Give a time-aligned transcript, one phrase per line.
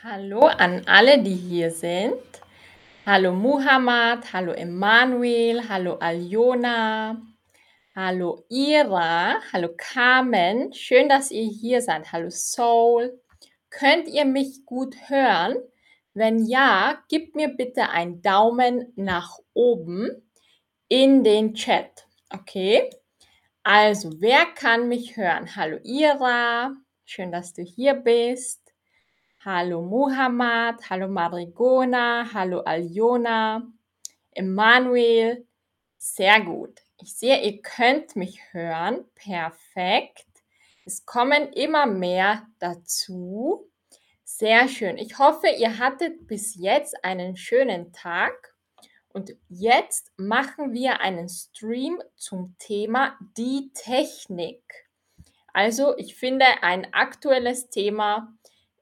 [0.00, 2.14] Hallo an alle, die hier sind.
[3.06, 7.22] Hallo Muhammad, hallo Emanuel, hallo Aljona,
[7.94, 10.72] hallo Ira, hallo Carmen.
[10.72, 12.10] Schön, dass ihr hier seid.
[12.10, 13.20] Hallo Soul.
[13.70, 15.56] Könnt ihr mich gut hören?
[16.14, 20.10] Wenn ja, gebt mir bitte einen Daumen nach oben
[20.88, 22.08] in den Chat.
[22.30, 22.90] Okay?
[23.62, 25.54] Also, wer kann mich hören?
[25.54, 28.61] Hallo Ira, schön, dass du hier bist.
[29.44, 33.66] Hallo Muhammad, hallo Marigona, hallo Aljona,
[34.30, 35.48] Emanuel.
[35.98, 36.80] Sehr gut.
[36.98, 39.04] Ich sehe, ihr könnt mich hören.
[39.16, 40.28] Perfekt.
[40.84, 43.68] Es kommen immer mehr dazu.
[44.22, 44.96] Sehr schön.
[44.96, 48.54] Ich hoffe, ihr hattet bis jetzt einen schönen Tag.
[49.08, 54.62] Und jetzt machen wir einen Stream zum Thema die Technik.
[55.52, 58.32] Also ich finde ein aktuelles Thema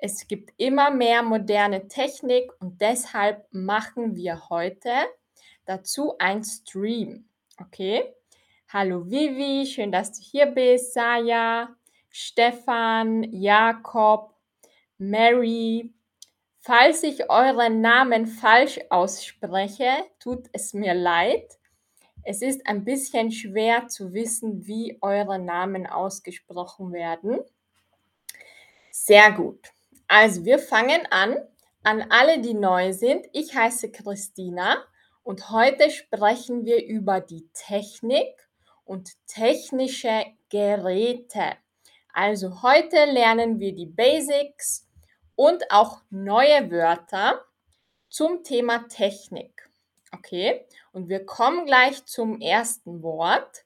[0.03, 4.91] es gibt immer mehr moderne Technik und deshalb machen wir heute
[5.67, 7.29] dazu ein Stream.
[7.61, 8.15] Okay?
[8.69, 10.95] Hallo Vivi, schön, dass du hier bist.
[10.95, 11.77] Saja,
[12.09, 14.35] Stefan, Jakob,
[14.97, 15.93] Mary.
[16.61, 21.59] Falls ich euren Namen falsch ausspreche, tut es mir leid.
[22.23, 27.41] Es ist ein bisschen schwer zu wissen, wie eure Namen ausgesprochen werden.
[28.91, 29.73] Sehr gut.
[30.11, 31.37] Also wir fangen an.
[31.85, 34.85] An alle, die neu sind, ich heiße Christina
[35.23, 38.27] und heute sprechen wir über die Technik
[38.85, 41.53] und technische Geräte.
[42.13, 44.89] Also heute lernen wir die Basics
[45.37, 47.45] und auch neue Wörter
[48.09, 49.71] zum Thema Technik.
[50.13, 53.65] Okay, und wir kommen gleich zum ersten Wort.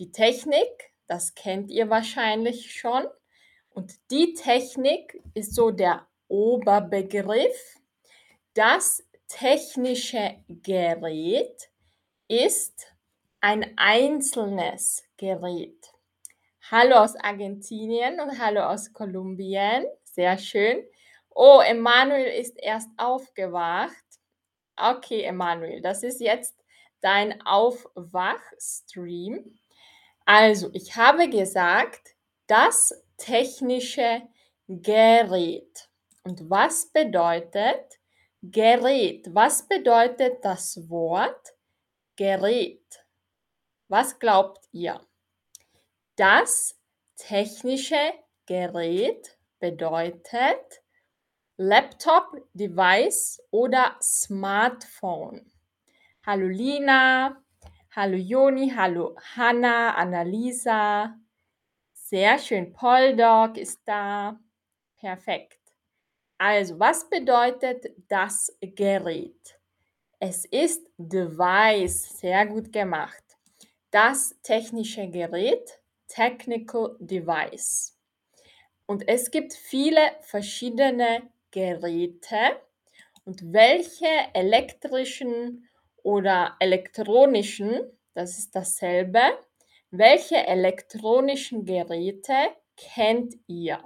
[0.00, 3.06] Die Technik, das kennt ihr wahrscheinlich schon.
[3.78, 7.78] Und die Technik ist so der Oberbegriff.
[8.52, 11.70] Das technische Gerät
[12.26, 12.92] ist
[13.40, 15.92] ein einzelnes Gerät.
[16.68, 19.84] Hallo aus Argentinien und hallo aus Kolumbien.
[20.02, 20.82] Sehr schön.
[21.30, 23.94] Oh, Emanuel ist erst aufgewacht.
[24.76, 26.56] Okay, Emanuel, das ist jetzt
[27.00, 29.56] dein Aufwachstream.
[30.24, 32.16] Also, ich habe gesagt,
[32.48, 34.22] das technische
[34.66, 35.90] Gerät.
[36.24, 38.00] Und was bedeutet
[38.42, 39.28] Gerät?
[39.34, 41.54] Was bedeutet das Wort
[42.16, 43.04] Gerät?
[43.88, 45.00] Was glaubt ihr?
[46.16, 46.78] Das
[47.16, 48.12] technische
[48.46, 50.82] Gerät bedeutet
[51.56, 55.50] Laptop, Device oder Smartphone.
[56.24, 57.42] Hallo Lina,
[57.96, 61.16] hallo Joni, hallo Hanna, Annalisa,
[62.08, 62.72] sehr schön.
[62.72, 64.38] Poldog ist da.
[64.96, 65.60] Perfekt.
[66.38, 69.58] Also, was bedeutet das Gerät?
[70.18, 72.18] Es ist Device.
[72.18, 73.22] Sehr gut gemacht.
[73.90, 77.96] Das technische Gerät, Technical Device.
[78.86, 82.60] Und es gibt viele verschiedene Geräte.
[83.24, 85.68] Und welche elektrischen
[86.02, 87.80] oder elektronischen,
[88.14, 89.20] das ist dasselbe,
[89.90, 92.34] welche elektronischen Geräte
[92.76, 93.82] kennt ihr?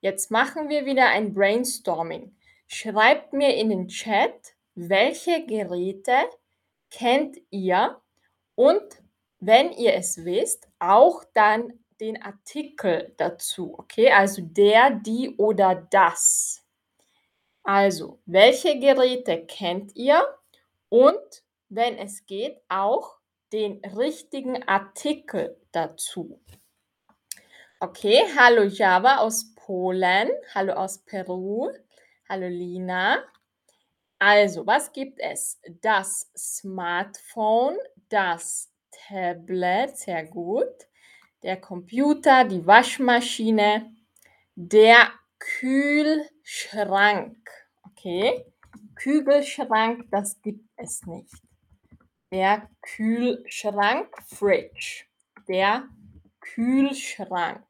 [0.00, 2.36] Jetzt machen wir wieder ein Brainstorming.
[2.66, 6.16] Schreibt mir in den Chat, welche Geräte
[6.90, 8.00] kennt ihr
[8.54, 8.82] und
[9.38, 13.74] wenn ihr es wisst, auch dann den Artikel dazu.
[13.78, 16.64] Okay, also der, die oder das.
[17.62, 20.26] Also, welche Geräte kennt ihr
[20.88, 23.18] und wenn es geht, auch
[23.52, 26.40] den richtigen Artikel dazu.
[27.80, 31.70] Okay, hallo Java aus Polen, hallo aus Peru,
[32.28, 33.22] hallo Lina.
[34.18, 35.60] Also, was gibt es?
[35.80, 37.76] Das Smartphone,
[38.08, 40.72] das Tablet, sehr gut,
[41.42, 43.92] der Computer, die Waschmaschine,
[44.54, 47.36] der Kühlschrank.
[47.82, 48.46] Okay,
[48.94, 51.41] Kügelschrank, das gibt es nicht
[52.32, 55.04] der Kühlschrank, Fridge,
[55.48, 55.86] der
[56.40, 57.66] Kühlschrank.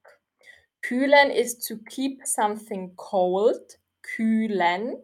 [0.80, 4.96] Kühlen ist to keep something cold, kühlen.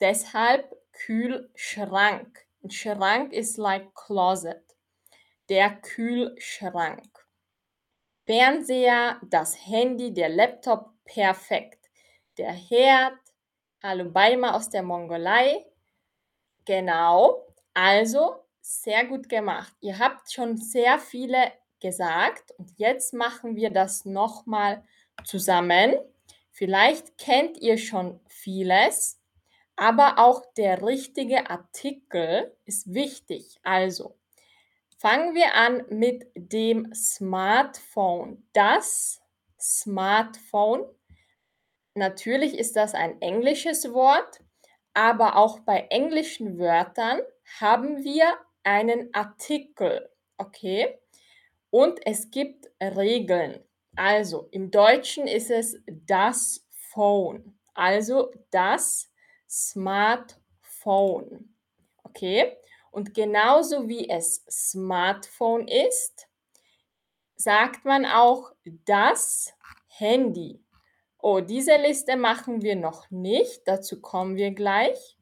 [0.00, 2.46] Deshalb Kühlschrank.
[2.64, 4.64] Ein Schrank ist like closet.
[5.50, 7.10] Der Kühlschrank.
[8.24, 11.90] Fernseher, das Handy, der Laptop, perfekt.
[12.38, 13.18] Der Herd,
[13.82, 15.66] hallo Beima aus der Mongolei.
[16.64, 17.46] Genau.
[17.74, 19.74] Also sehr gut gemacht.
[19.80, 24.84] Ihr habt schon sehr viele gesagt und jetzt machen wir das nochmal
[25.24, 25.94] zusammen.
[26.50, 29.22] Vielleicht kennt ihr schon vieles,
[29.74, 33.58] aber auch der richtige Artikel ist wichtig.
[33.62, 34.18] Also,
[34.98, 38.46] fangen wir an mit dem Smartphone.
[38.52, 39.22] Das
[39.58, 40.84] Smartphone.
[41.94, 44.40] Natürlich ist das ein englisches Wort,
[44.92, 47.20] aber auch bei englischen Wörtern
[47.60, 48.36] haben wir
[48.68, 50.98] einen Artikel, okay?
[51.70, 53.64] Und es gibt Regeln.
[53.96, 59.10] Also im Deutschen ist es das Phone, also das
[59.48, 61.54] Smartphone,
[62.04, 62.58] okay?
[62.90, 66.28] Und genauso wie es Smartphone ist,
[67.36, 68.52] sagt man auch
[68.84, 69.54] das
[69.86, 70.62] Handy.
[71.18, 75.16] Oh, diese Liste machen wir noch nicht, dazu kommen wir gleich.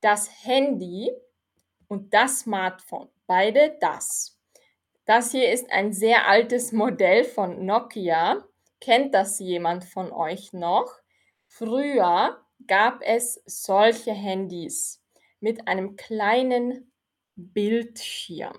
[0.00, 1.10] Das Handy
[1.88, 4.38] und das Smartphone, beide das.
[5.04, 8.44] Das hier ist ein sehr altes Modell von Nokia.
[8.80, 10.92] Kennt das jemand von euch noch?
[11.46, 15.02] Früher gab es solche Handys
[15.40, 16.92] mit einem kleinen
[17.36, 18.58] Bildschirm.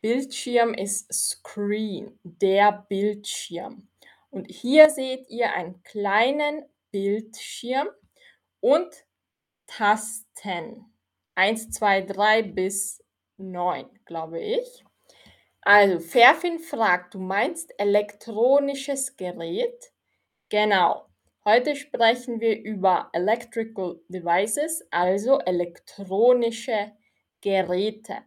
[0.00, 3.88] Bildschirm ist Screen, der Bildschirm.
[4.30, 7.88] Und hier seht ihr einen kleinen Bildschirm
[8.60, 9.04] und
[9.66, 10.86] Tasten.
[11.34, 13.02] 1, 2, 3 bis
[13.36, 14.84] 9, glaube ich.
[15.62, 19.92] Also, Ferfin fragt, du meinst elektronisches Gerät?
[20.48, 21.06] Genau.
[21.44, 26.92] Heute sprechen wir über Electrical Devices, also elektronische
[27.40, 28.18] Geräte.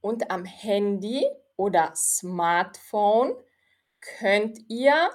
[0.00, 3.34] Und am Handy oder Smartphone
[4.00, 5.10] könnt ihr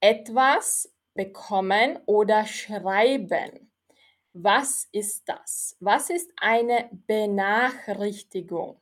[0.00, 3.65] etwas bekommen oder schreiben.
[4.38, 5.78] Was ist das?
[5.80, 8.78] Was ist eine Benachrichtigung?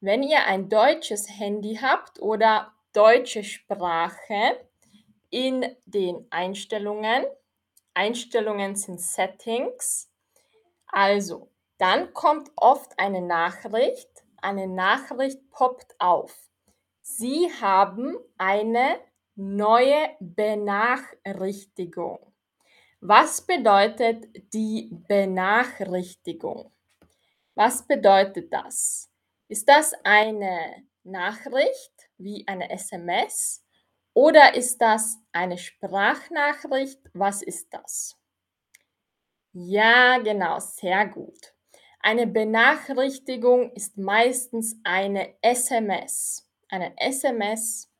[0.00, 4.58] Wenn ihr ein deutsches Handy habt oder deutsche Sprache
[5.30, 7.24] in den Einstellungen,
[7.94, 10.10] Einstellungen sind Settings,
[10.88, 14.10] also dann kommt oft eine Nachricht,
[14.42, 16.50] eine Nachricht poppt auf.
[17.00, 18.98] Sie haben eine
[19.36, 22.29] neue Benachrichtigung.
[23.02, 26.70] Was bedeutet die Benachrichtigung?
[27.54, 29.10] Was bedeutet das?
[29.48, 33.64] Ist das eine Nachricht wie eine SMS
[34.12, 37.00] oder ist das eine Sprachnachricht?
[37.14, 38.18] Was ist das?
[39.52, 41.54] Ja, genau, sehr gut.
[42.00, 46.46] Eine Benachrichtigung ist meistens eine SMS.
[46.68, 47.90] Eine SMS,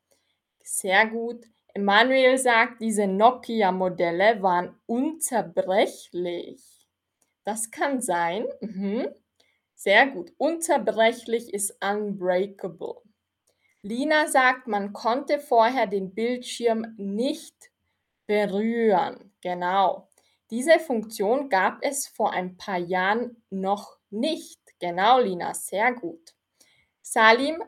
[0.63, 1.47] sehr gut.
[1.75, 6.63] Emanuel sagt, diese Nokia-Modelle waren unzerbrechlich.
[7.45, 8.47] Das kann sein.
[8.61, 9.09] Mhm.
[9.75, 10.33] Sehr gut.
[10.37, 12.97] Unzerbrechlich ist unbreakable.
[13.83, 17.71] Lina sagt, man konnte vorher den Bildschirm nicht
[18.27, 19.33] berühren.
[19.41, 20.09] Genau.
[20.51, 24.61] Diese Funktion gab es vor ein paar Jahren noch nicht.
[24.81, 26.35] Genau, Lina, sehr gut.
[27.01, 27.63] Salim,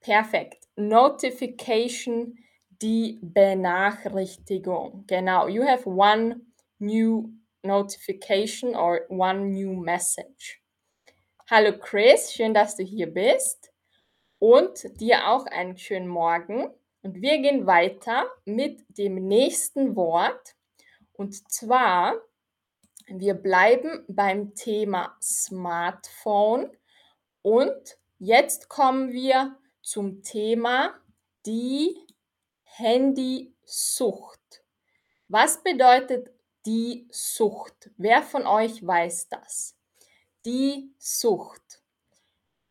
[0.00, 0.68] perfekt.
[0.76, 2.38] Notification,
[2.82, 5.04] die Benachrichtigung.
[5.06, 6.40] Genau, you have one
[6.78, 7.32] new
[7.62, 10.60] notification or one new message.
[11.48, 13.72] Hallo Chris, schön, dass du hier bist
[14.40, 16.68] und dir auch einen schönen Morgen.
[17.02, 20.56] Und wir gehen weiter mit dem nächsten Wort.
[21.12, 22.14] Und zwar,
[23.06, 26.70] wir bleiben beim Thema Smartphone
[27.42, 30.94] und jetzt kommen wir zum Thema
[31.44, 31.96] die
[32.76, 34.64] Handysucht.
[35.28, 36.30] Was bedeutet
[36.64, 37.90] die Sucht?
[37.98, 39.76] Wer von euch weiß das?
[40.46, 41.82] Die Sucht.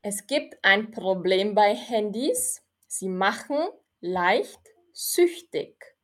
[0.01, 2.63] Es gibt ein Problem bei Handys.
[2.87, 3.59] Sie machen
[3.99, 4.59] leicht
[4.91, 5.95] süchtig.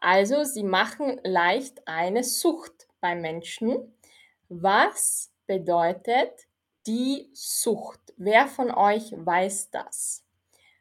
[0.00, 3.94] Also sie machen leicht eine Sucht bei Menschen.
[4.48, 6.46] Was bedeutet
[6.86, 8.14] die Sucht?
[8.16, 10.24] Wer von euch weiß das?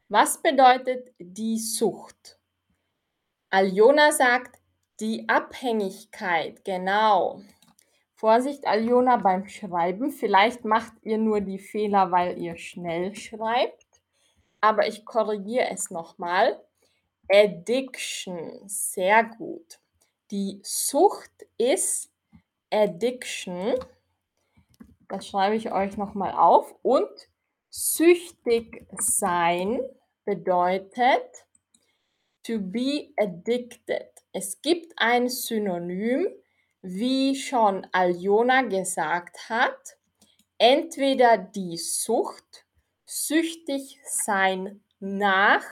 [0.07, 2.40] Was bedeutet die Sucht?
[3.53, 4.61] Aljona sagt
[5.01, 7.41] die Abhängigkeit, genau.
[8.15, 10.11] Vorsicht, Aljona, beim Schreiben.
[10.11, 14.01] Vielleicht macht ihr nur die Fehler, weil ihr schnell schreibt.
[14.61, 16.63] Aber ich korrigiere es nochmal.
[17.29, 19.79] Addiction, sehr gut.
[20.29, 22.09] Die Sucht ist
[22.69, 23.75] Addiction.
[25.09, 26.73] Das schreibe ich euch nochmal auf.
[26.83, 27.09] Und
[27.69, 29.81] süchtig sein
[30.23, 31.45] bedeutet
[32.43, 34.07] to be addicted.
[34.33, 36.27] Es gibt ein Synonym
[36.81, 39.97] wie schon Aljona gesagt hat,
[40.57, 42.65] entweder die Sucht,
[43.05, 45.63] süchtig sein nach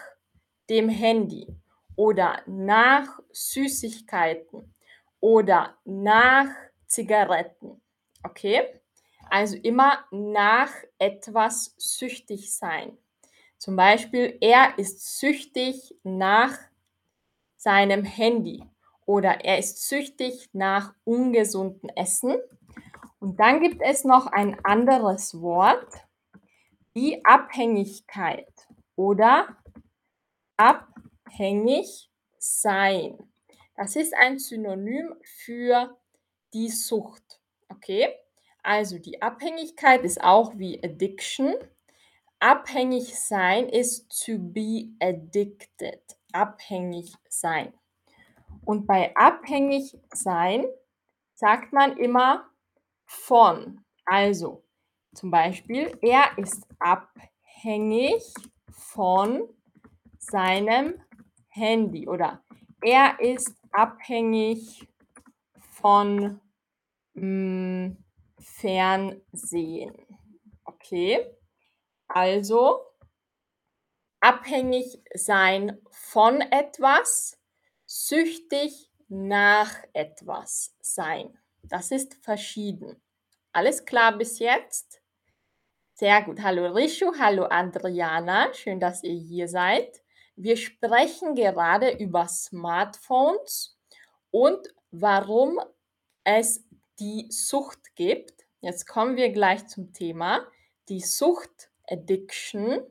[0.70, 1.48] dem Handy
[1.96, 4.76] oder nach Süßigkeiten
[5.20, 6.50] oder nach
[6.86, 7.82] Zigaretten.
[8.24, 8.82] Okay?
[9.30, 12.98] Also immer nach etwas süchtig sein.
[13.60, 16.58] Zum Beispiel, er ist süchtig nach
[17.58, 18.64] seinem Handy
[19.06, 22.38] oder er ist süchtig nach ungesundem Essen.
[23.20, 25.94] Und dann gibt es noch ein anderes Wort,
[26.96, 28.48] die Abhängigkeit
[28.96, 29.58] oder
[30.56, 33.18] abhängig sein.
[33.76, 35.98] Das ist ein Synonym für
[36.54, 37.42] die Sucht.
[37.68, 38.08] Okay?
[38.64, 41.56] Also die Abhängigkeit ist auch wie Addiction.
[42.40, 46.02] Abhängig sein ist to be addicted.
[46.32, 47.74] Abhängig sein.
[48.64, 50.66] Und bei abhängig sein
[51.36, 52.50] sagt man immer
[53.06, 53.84] von.
[54.06, 54.64] Also
[55.14, 58.24] zum Beispiel, er ist abhängig
[58.70, 59.50] von
[60.18, 61.02] seinem
[61.50, 62.42] Handy oder
[62.82, 64.88] er ist abhängig
[65.72, 66.40] von
[67.14, 67.98] mh, hm,
[68.40, 69.94] Fernsehen.
[70.64, 71.26] Okay,
[72.10, 72.86] also
[74.20, 77.40] abhängig sein von etwas,
[77.86, 81.38] süchtig nach etwas sein.
[81.64, 83.02] Das ist verschieden.
[83.52, 85.02] Alles klar bis jetzt?
[85.94, 86.42] Sehr gut.
[86.42, 88.54] Hallo Rishu, hallo Adriana.
[88.54, 90.02] Schön, dass ihr hier seid.
[90.36, 93.78] Wir sprechen gerade über Smartphones
[94.32, 95.60] und warum
[96.24, 96.64] es
[97.00, 98.46] die Sucht gibt.
[98.62, 100.48] Jetzt kommen wir gleich zum Thema.
[100.88, 102.82] Die Sucht, Addiction.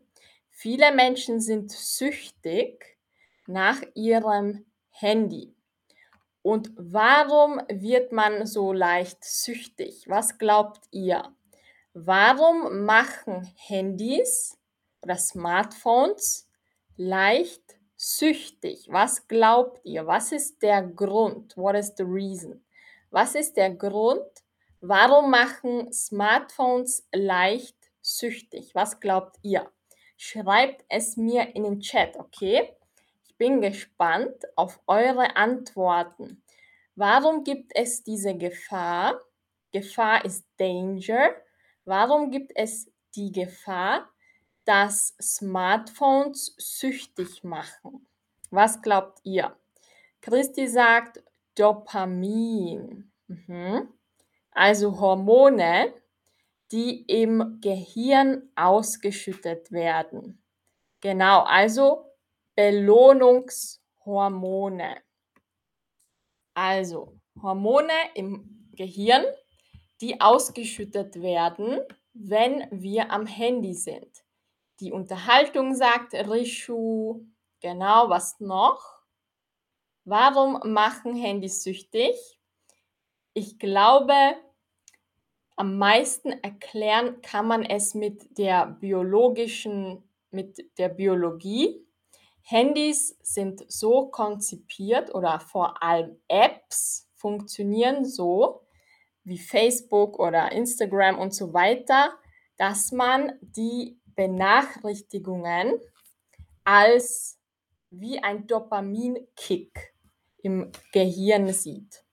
[0.50, 2.98] Viele Menschen sind süchtig
[3.46, 5.54] nach ihrem Handy.
[6.42, 10.04] Und warum wird man so leicht süchtig?
[10.08, 11.34] Was glaubt ihr?
[11.94, 14.56] Warum machen Handys
[15.02, 16.48] oder Smartphones
[16.96, 18.86] leicht süchtig?
[18.90, 20.06] Was glaubt ihr?
[20.06, 21.56] Was ist der Grund?
[21.56, 22.64] What is the reason?
[23.10, 24.26] Was ist der Grund?
[24.80, 27.77] Warum machen Smartphones leicht
[28.16, 28.74] süchtig?
[28.74, 29.70] Was glaubt ihr?
[30.16, 32.76] Schreibt es mir in den Chat, okay?
[33.24, 36.42] Ich bin gespannt auf eure Antworten.
[36.96, 39.20] Warum gibt es diese Gefahr?
[39.72, 41.30] Gefahr ist Danger.
[41.84, 44.08] Warum gibt es die Gefahr,
[44.64, 48.06] dass Smartphones süchtig machen?
[48.50, 49.56] Was glaubt ihr?
[50.20, 51.22] Christi sagt
[51.54, 53.10] Dopamin.
[53.28, 53.88] Mhm.
[54.50, 55.94] Also Hormone,
[56.72, 60.42] die im Gehirn ausgeschüttet werden.
[61.00, 62.06] Genau, also
[62.54, 65.02] Belohnungshormone.
[66.54, 69.24] Also Hormone im Gehirn,
[70.00, 71.80] die ausgeschüttet werden,
[72.12, 74.24] wenn wir am Handy sind.
[74.80, 77.26] Die Unterhaltung sagt Rishu,
[77.60, 78.98] genau, was noch?
[80.04, 82.40] Warum machen Handys süchtig?
[83.34, 84.14] Ich glaube,
[85.58, 91.84] am meisten erklären kann man es mit der biologischen, mit der Biologie.
[92.42, 98.62] Handys sind so konzipiert oder vor allem Apps funktionieren so
[99.24, 102.16] wie Facebook oder Instagram und so weiter,
[102.56, 105.74] dass man die Benachrichtigungen
[106.62, 107.38] als
[107.90, 109.94] wie ein Dopaminkick
[110.42, 112.04] im Gehirn sieht.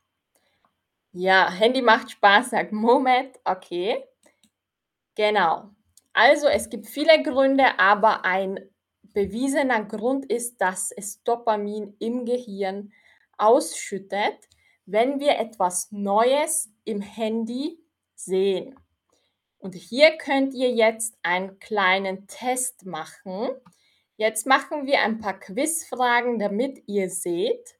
[1.18, 3.40] Ja, Handy macht Spaß, sagt Moment.
[3.46, 4.04] Okay.
[5.16, 5.70] Genau.
[6.12, 8.60] Also es gibt viele Gründe, aber ein
[9.14, 12.92] bewiesener Grund ist, dass es Dopamin im Gehirn
[13.38, 14.36] ausschüttet,
[14.86, 17.80] wenn wir etwas Neues im Handy
[18.14, 18.78] sehen.
[19.58, 23.52] Und hier könnt ihr jetzt einen kleinen Test machen.
[24.18, 27.78] Jetzt machen wir ein paar Quizfragen, damit ihr seht,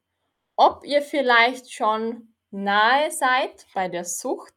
[0.56, 4.54] ob ihr vielleicht schon nahe seid bei der Sucht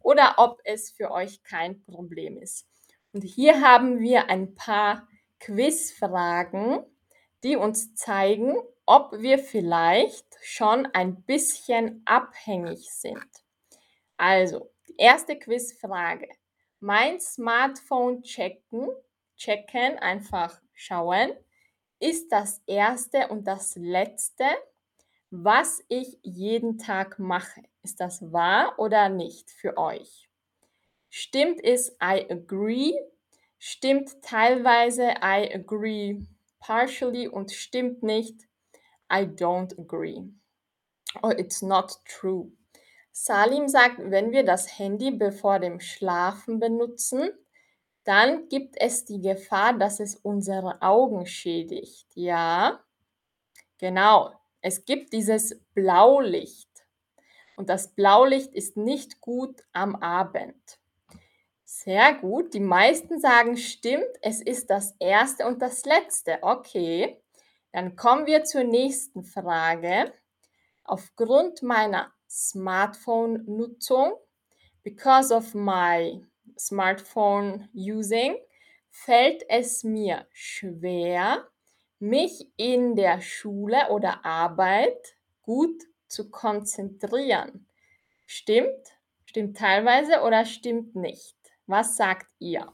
[0.00, 2.66] oder ob es für euch kein Problem ist.
[3.12, 5.08] Und hier haben wir ein paar
[5.40, 6.84] Quizfragen,
[7.42, 13.26] die uns zeigen, ob wir vielleicht schon ein bisschen abhängig sind.
[14.16, 16.28] Also, die erste Quizfrage.
[16.80, 18.88] Mein Smartphone checken,
[19.36, 21.32] checken, einfach schauen,
[21.98, 24.44] ist das erste und das letzte
[25.30, 27.62] was ich jeden Tag mache.
[27.82, 30.28] Ist das wahr oder nicht für euch?
[31.10, 32.94] Stimmt es I agree?
[33.58, 36.22] Stimmt teilweise I agree
[36.60, 38.48] partially und stimmt nicht
[39.12, 40.22] I don't agree.
[41.22, 42.52] Or oh, it's not true.
[43.12, 47.30] Salim sagt, wenn wir das Handy bevor dem Schlafen benutzen,
[48.04, 52.06] dann gibt es die Gefahr, dass es unsere Augen schädigt.
[52.14, 52.84] Ja,
[53.78, 56.68] Genau, es gibt dieses Blaulicht
[57.56, 60.78] und das Blaulicht ist nicht gut am Abend.
[61.64, 66.38] Sehr gut, die meisten sagen stimmt, es ist das erste und das letzte.
[66.40, 67.20] Okay,
[67.72, 70.12] dann kommen wir zur nächsten Frage.
[70.84, 74.14] Aufgrund meiner Smartphone-Nutzung,
[74.82, 76.24] because of my
[76.58, 78.36] smartphone using,
[78.90, 81.46] fällt es mir schwer,
[81.98, 87.66] mich in der Schule oder Arbeit gut zu konzentrieren.
[88.26, 88.94] Stimmt?
[89.24, 91.36] Stimmt teilweise oder stimmt nicht?
[91.66, 92.72] Was sagt ihr?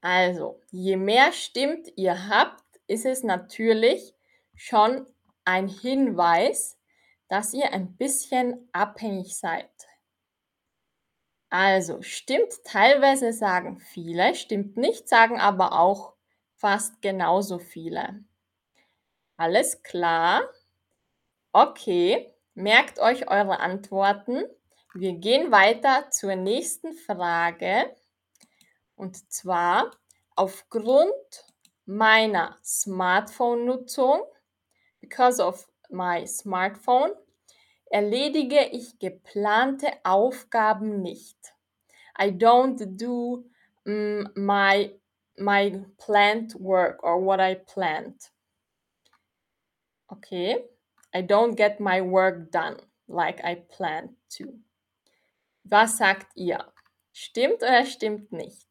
[0.00, 4.14] Also, je mehr stimmt ihr habt, ist es natürlich
[4.56, 5.06] schon
[5.44, 6.78] ein Hinweis,
[7.28, 9.70] dass ihr ein bisschen abhängig seid.
[11.50, 16.14] Also, stimmt teilweise sagen viele, stimmt nicht sagen aber auch
[16.62, 18.24] fast genauso viele.
[19.36, 20.48] Alles klar?
[21.50, 24.44] Okay, merkt euch eure Antworten.
[24.94, 27.92] Wir gehen weiter zur nächsten Frage.
[28.94, 29.90] Und zwar,
[30.36, 31.12] aufgrund
[31.84, 34.22] meiner Smartphone-Nutzung,
[35.00, 37.10] because of my smartphone,
[37.90, 41.38] erledige ich geplante Aufgaben nicht.
[42.16, 43.44] I don't do
[43.84, 44.96] mm, my,
[45.42, 48.30] my planned work or what I planned.
[50.12, 50.64] Okay,
[51.14, 52.76] I don't get my work done
[53.08, 54.54] like I planned to.
[55.64, 56.72] Was sagt ihr?
[57.12, 58.68] Stimmt oder stimmt nicht?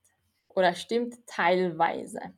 [0.50, 2.34] Oder stimmt teilweise?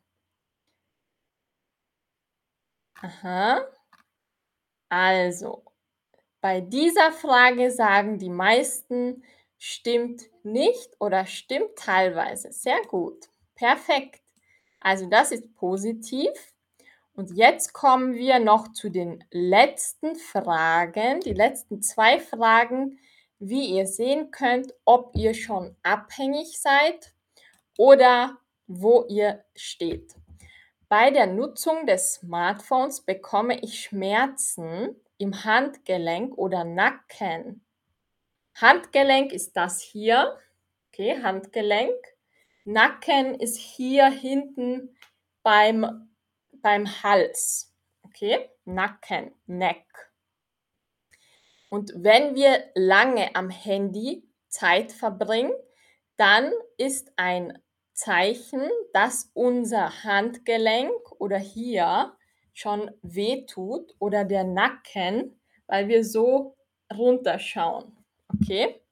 [3.01, 3.65] Aha.
[4.89, 5.63] Also,
[6.41, 9.23] bei dieser Frage sagen die meisten,
[9.57, 12.51] stimmt nicht oder stimmt teilweise.
[12.51, 13.29] Sehr gut.
[13.55, 14.23] Perfekt.
[14.83, 16.29] Also das ist positiv.
[17.15, 21.21] Und jetzt kommen wir noch zu den letzten Fragen.
[21.21, 23.00] Die letzten zwei Fragen,
[23.39, 27.13] wie ihr sehen könnt, ob ihr schon abhängig seid
[27.77, 30.15] oder wo ihr steht.
[30.89, 37.63] Bei der Nutzung des Smartphones bekomme ich Schmerzen im Handgelenk oder Nacken.
[38.55, 40.37] Handgelenk ist das hier.
[40.89, 41.96] Okay, Handgelenk.
[42.65, 44.95] Nacken ist hier hinten
[45.43, 46.09] beim,
[46.61, 47.73] beim Hals.
[48.03, 49.85] Okay, Nacken, Neck.
[51.69, 55.51] Und wenn wir lange am Handy Zeit verbringen,
[56.17, 57.59] dann ist ein
[57.93, 62.15] Zeichen, dass unser Handgelenk oder hier
[62.53, 66.55] schon wehtut oder der Nacken, weil wir so
[66.95, 68.05] runterschauen.
[68.27, 68.82] Okay?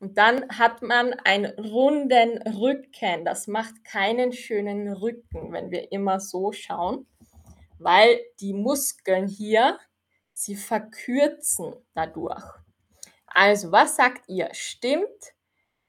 [0.00, 3.24] Und dann hat man einen runden Rücken.
[3.24, 7.06] Das macht keinen schönen Rücken, wenn wir immer so schauen,
[7.78, 9.78] weil die Muskeln hier,
[10.32, 12.44] sie verkürzen dadurch.
[13.26, 14.48] Also, was sagt ihr?
[14.52, 15.34] Stimmt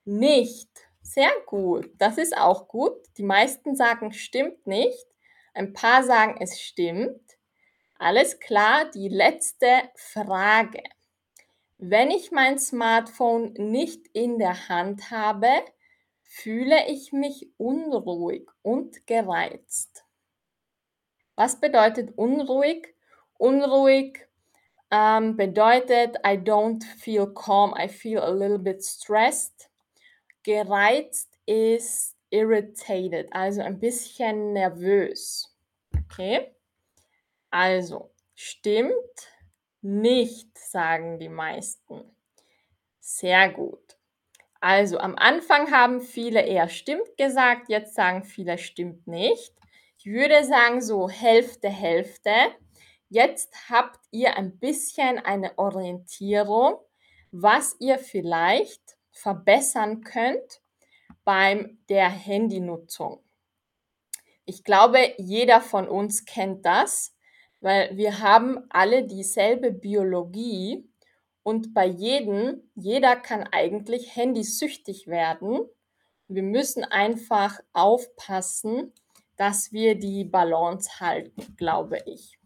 [0.06, 0.70] nicht.
[1.02, 1.90] Sehr gut.
[1.98, 2.94] Das ist auch gut.
[3.18, 5.06] Die meisten sagen, stimmt nicht.
[5.54, 7.22] Ein paar sagen, es stimmt.
[7.98, 8.90] Alles klar.
[8.92, 10.84] Die letzte Frage.
[11.82, 15.48] Wenn ich mein Smartphone nicht in der Hand habe,
[16.24, 20.04] fühle ich mich unruhig und gereizt.
[21.36, 22.94] Was bedeutet unruhig?
[23.38, 24.28] Unruhig
[24.92, 29.70] ähm, bedeutet, I don't feel calm, I feel a little bit stressed.
[30.44, 35.56] Gereizt ist irritated, also ein bisschen nervös.
[35.96, 36.54] Okay?
[37.50, 38.92] Also, stimmt
[39.82, 42.04] nicht, sagen die meisten.
[43.00, 43.98] Sehr gut.
[44.62, 49.54] Also am Anfang haben viele eher stimmt gesagt, jetzt sagen viele stimmt nicht.
[49.98, 52.32] Ich würde sagen so Hälfte, Hälfte.
[53.10, 56.78] Jetzt habt ihr ein bisschen eine Orientierung,
[57.32, 60.62] was ihr vielleicht verbessern könnt
[61.24, 63.24] beim der Handynutzung.
[64.46, 67.16] Ich glaube, jeder von uns kennt das
[67.62, 70.90] weil wir haben alle dieselbe Biologie
[71.44, 75.68] und bei jedem, jeder kann eigentlich handysüchtig werden.
[76.28, 78.94] Wir müssen einfach aufpassen,
[79.36, 82.38] dass wir die Balance halten, glaube ich.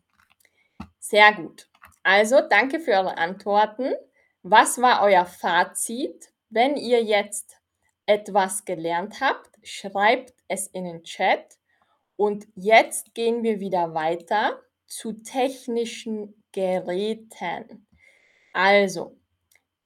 [1.00, 1.70] Sehr gut.
[2.04, 3.94] Also danke für eure Antworten.
[4.42, 6.32] Was war euer Fazit?
[6.50, 7.58] Wenn ihr jetzt
[8.06, 11.58] etwas gelernt habt, schreibt es in den Chat.
[12.16, 14.62] Und jetzt gehen wir wieder weiter
[14.94, 17.88] zu technischen Geräten.
[18.54, 19.18] Also,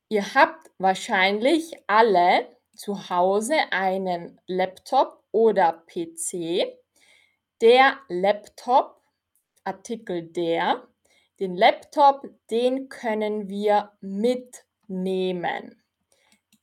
[0.10, 6.78] ihr habt wahrscheinlich alle zu Hause einen Laptop oder PC.
[7.62, 9.02] Der Laptop
[9.64, 10.88] Artikel der.
[11.40, 15.82] Den Laptop, den können wir mitnehmen.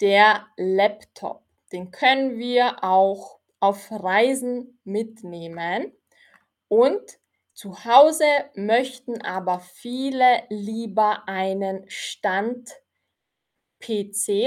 [0.00, 5.92] Der Laptop, den können wir auch auf Reisen mitnehmen.
[6.68, 7.18] Und
[7.54, 12.74] zu Hause möchten aber viele lieber einen Stand-PC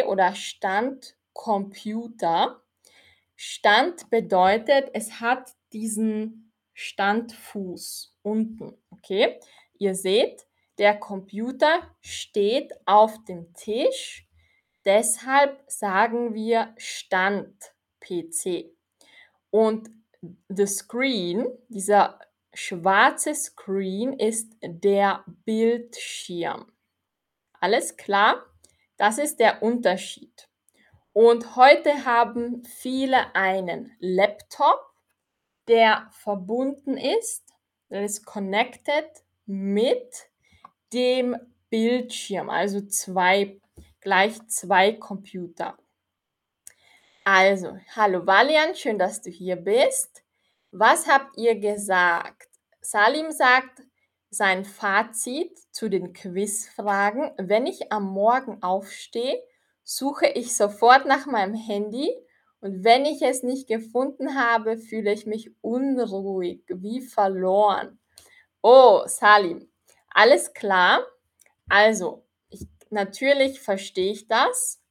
[0.05, 2.61] oder Standcomputer.
[3.37, 8.77] Stand bedeutet, es hat diesen Standfuß unten.
[8.89, 9.39] Okay,
[9.79, 10.45] ihr seht,
[10.77, 14.27] der Computer steht auf dem Tisch.
[14.83, 18.65] Deshalb sagen wir Stand-PC.
[19.49, 19.89] Und
[20.49, 22.19] the screen, dieser
[22.57, 26.71] schwarze Screen ist der Bildschirm.
[27.59, 28.45] Alles klar?
[28.97, 30.49] Das ist der Unterschied.
[31.13, 34.79] Und heute haben viele einen Laptop,
[35.67, 37.43] der verbunden ist,
[37.89, 39.05] der ist connected
[39.45, 40.29] mit
[40.93, 41.37] dem
[41.69, 43.59] Bildschirm, also zwei,
[43.99, 45.77] gleich zwei Computer.
[47.23, 50.23] Also, hallo Valian, schön, dass du hier bist.
[50.71, 52.46] Was habt ihr gesagt?
[52.89, 53.81] Salim sagt
[54.29, 57.31] sein Fazit zu den Quizfragen.
[57.37, 59.43] Wenn ich am Morgen aufstehe,
[59.83, 62.09] suche ich sofort nach meinem Handy
[62.61, 67.99] und wenn ich es nicht gefunden habe, fühle ich mich unruhig, wie verloren.
[68.61, 69.69] Oh, Salim,
[70.11, 71.05] alles klar.
[71.67, 74.81] Also, ich, natürlich verstehe ich das.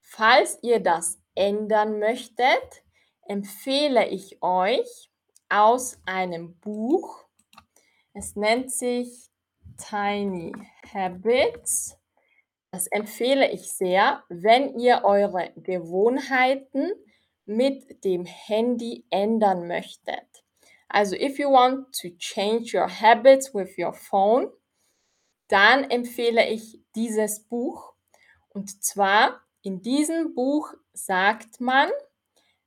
[0.00, 2.82] Falls ihr das ändern möchtet,
[3.28, 5.08] empfehle ich euch
[5.48, 7.27] aus einem Buch.
[8.18, 9.30] Es nennt sich
[9.76, 10.52] Tiny
[10.92, 11.96] Habits.
[12.72, 16.90] Das empfehle ich sehr, wenn ihr eure Gewohnheiten
[17.46, 20.26] mit dem Handy ändern möchtet.
[20.88, 24.50] Also if you want to change your habits with your phone,
[25.46, 27.94] dann empfehle ich dieses Buch.
[28.48, 31.88] Und zwar in diesem Buch sagt man,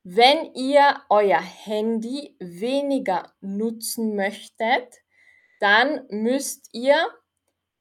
[0.03, 5.01] wenn ihr euer Handy weniger nutzen möchtet,
[5.61, 6.97] dann müsst ihr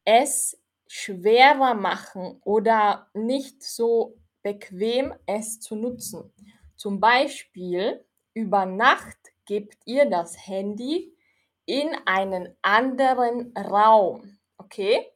[0.05, 6.33] es schwerer machen oder nicht so bequem es zu nutzen.
[6.77, 9.17] Zum Beispiel über Nacht
[9.47, 11.17] gebt ihr das Handy
[11.65, 14.39] in einen anderen Raum.
[14.59, 15.07] Okay?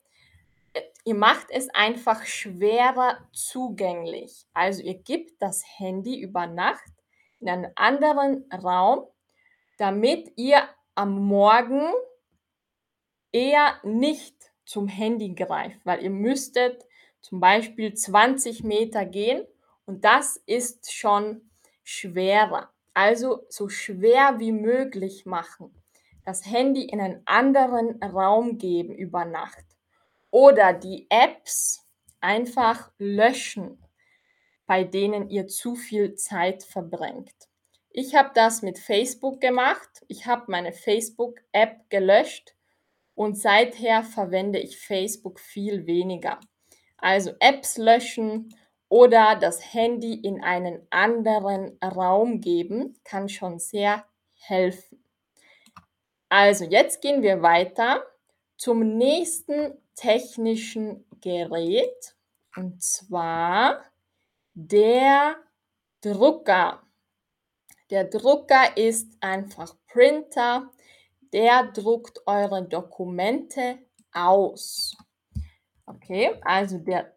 [1.04, 4.46] Ihr macht es einfach schwerer zugänglich.
[4.54, 6.92] Also ihr gebt das Handy über Nacht
[7.40, 9.06] in einen anderen Raum,
[9.76, 11.92] damit ihr am Morgen
[13.34, 16.86] eher nicht zum Handy greift, weil ihr müsstet
[17.20, 19.44] zum Beispiel 20 Meter gehen
[19.86, 21.50] und das ist schon
[21.82, 22.70] schwerer.
[22.94, 25.74] Also so schwer wie möglich machen.
[26.24, 29.64] Das Handy in einen anderen Raum geben über Nacht.
[30.30, 31.86] Oder die Apps
[32.20, 33.78] einfach löschen
[34.66, 37.34] bei denen ihr zu viel Zeit verbringt.
[37.90, 40.04] Ich habe das mit Facebook gemacht.
[40.08, 42.53] Ich habe meine Facebook-App gelöscht
[43.14, 46.40] und seither verwende ich Facebook viel weniger.
[46.96, 48.54] Also Apps löschen
[48.88, 54.04] oder das Handy in einen anderen Raum geben kann schon sehr
[54.36, 55.04] helfen.
[56.28, 58.04] Also jetzt gehen wir weiter
[58.56, 62.16] zum nächsten technischen Gerät
[62.56, 63.84] und zwar
[64.54, 65.36] der
[66.00, 66.82] Drucker.
[67.90, 70.70] Der Drucker ist einfach Printer.
[71.34, 73.80] Der druckt eure Dokumente
[74.12, 74.96] aus.
[75.84, 77.12] Okay, also der,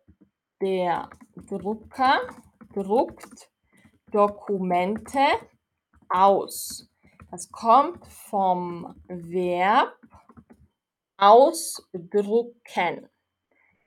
[0.60, 1.10] der
[1.48, 2.22] Drucker
[2.74, 3.50] druckt
[4.12, 5.20] Dokumente
[6.10, 6.90] aus.
[7.32, 9.96] Das kommt vom Verb
[11.18, 13.08] ausdrucken.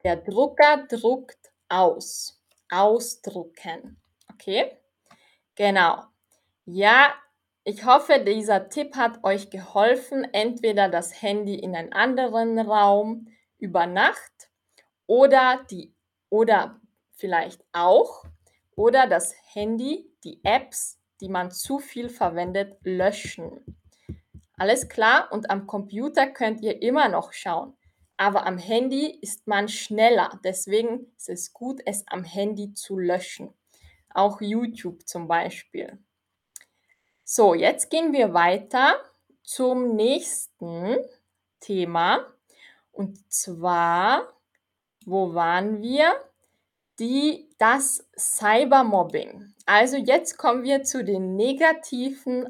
[0.04, 2.40] Der Drucker druckt aus
[2.70, 4.00] ausdrucken.
[4.32, 4.76] Okay?
[5.54, 6.04] Genau.
[6.64, 7.14] Ja,
[7.64, 13.86] ich hoffe, dieser Tipp hat euch geholfen, entweder das Handy in einen anderen Raum über
[13.86, 14.50] Nacht
[15.06, 15.94] oder die
[16.30, 16.80] oder
[17.12, 18.24] vielleicht auch
[18.76, 23.60] oder das Handy, die Apps, die man zu viel verwendet, löschen.
[24.56, 27.76] Alles klar und am Computer könnt ihr immer noch schauen.
[28.16, 30.38] Aber am Handy ist man schneller.
[30.44, 33.54] Deswegen ist es gut, es am Handy zu löschen.
[34.10, 35.98] Auch YouTube zum Beispiel.
[37.32, 38.96] So, jetzt gehen wir weiter
[39.44, 40.96] zum nächsten
[41.60, 42.26] Thema.
[42.90, 44.26] Und zwar,
[45.06, 46.12] wo waren wir?
[46.98, 49.54] Die, das Cybermobbing.
[49.64, 52.48] Also jetzt kommen wir zu den negativen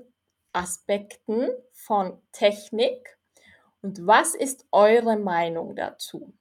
[0.54, 3.18] Aspekten von Technik
[3.82, 6.32] Und was ist eure Meinung dazu?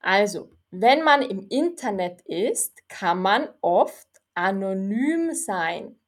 [0.00, 6.00] Also, wenn man im Internet ist, kann man oft anonym sein.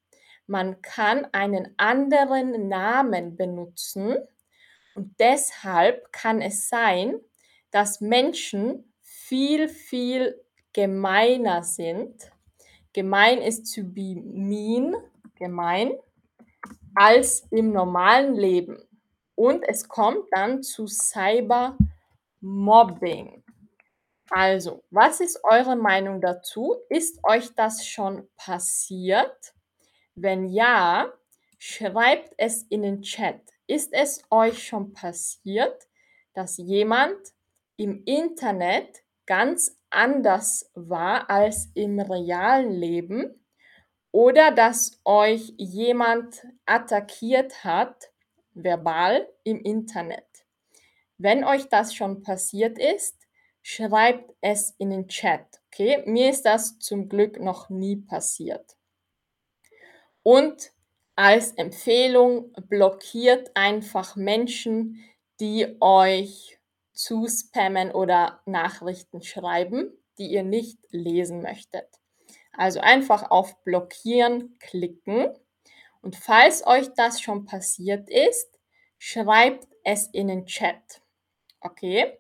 [0.49, 4.17] Man kann einen anderen Namen benutzen
[4.95, 7.21] und deshalb kann es sein,
[7.71, 12.33] dass Menschen viel, viel gemeiner sind.
[12.95, 14.97] Gemein ist to be mean,
[15.35, 15.93] gemein,
[16.95, 18.79] als im normalen Leben.
[19.35, 23.45] Und es kommt dann zu Cybermobbing.
[24.31, 26.77] Also, was ist eure Meinung dazu?
[26.89, 29.53] Ist euch das schon passiert?
[30.21, 31.13] Wenn ja,
[31.59, 33.41] schreibt es in den Chat.
[33.69, 35.87] Ist es euch schon passiert,
[36.35, 37.17] dass jemand
[37.77, 43.45] im Internet ganz anders war als im realen Leben
[44.11, 48.11] oder dass euch jemand attackiert hat,
[48.55, 50.27] verbal im Internet?
[51.17, 53.15] Wenn euch das schon passiert ist,
[53.63, 55.47] schreibt es in den Chat.
[55.69, 58.78] Okay, mir ist das zum Glück noch nie passiert.
[60.29, 60.73] Und
[61.17, 65.03] als Empfehlung blockiert einfach Menschen,
[65.41, 66.59] die euch
[66.93, 71.89] zuspammen oder Nachrichten schreiben, die ihr nicht lesen möchtet.
[72.53, 75.33] Also einfach auf Blockieren klicken.
[76.03, 78.61] Und falls euch das schon passiert ist,
[78.99, 81.01] schreibt es in den Chat.
[81.61, 82.19] Okay?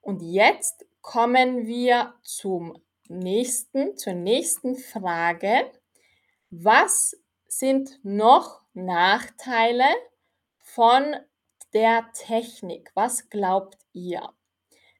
[0.00, 5.70] Und jetzt kommen wir zum nächsten, zur nächsten Frage.
[6.48, 7.14] Was
[7.58, 9.84] sind noch Nachteile
[10.58, 11.16] von
[11.74, 12.90] der Technik?
[12.94, 14.32] Was glaubt ihr?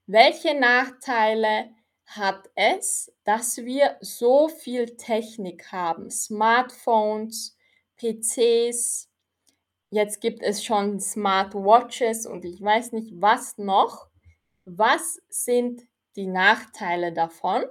[0.07, 1.71] Welche Nachteile
[2.05, 6.11] hat es, dass wir so viel Technik haben?
[6.11, 7.57] Smartphones,
[7.97, 9.09] PCs,
[9.89, 14.09] jetzt gibt es schon Smartwatches und ich weiß nicht was noch.
[14.67, 17.65] Was sind die Nachteile davon?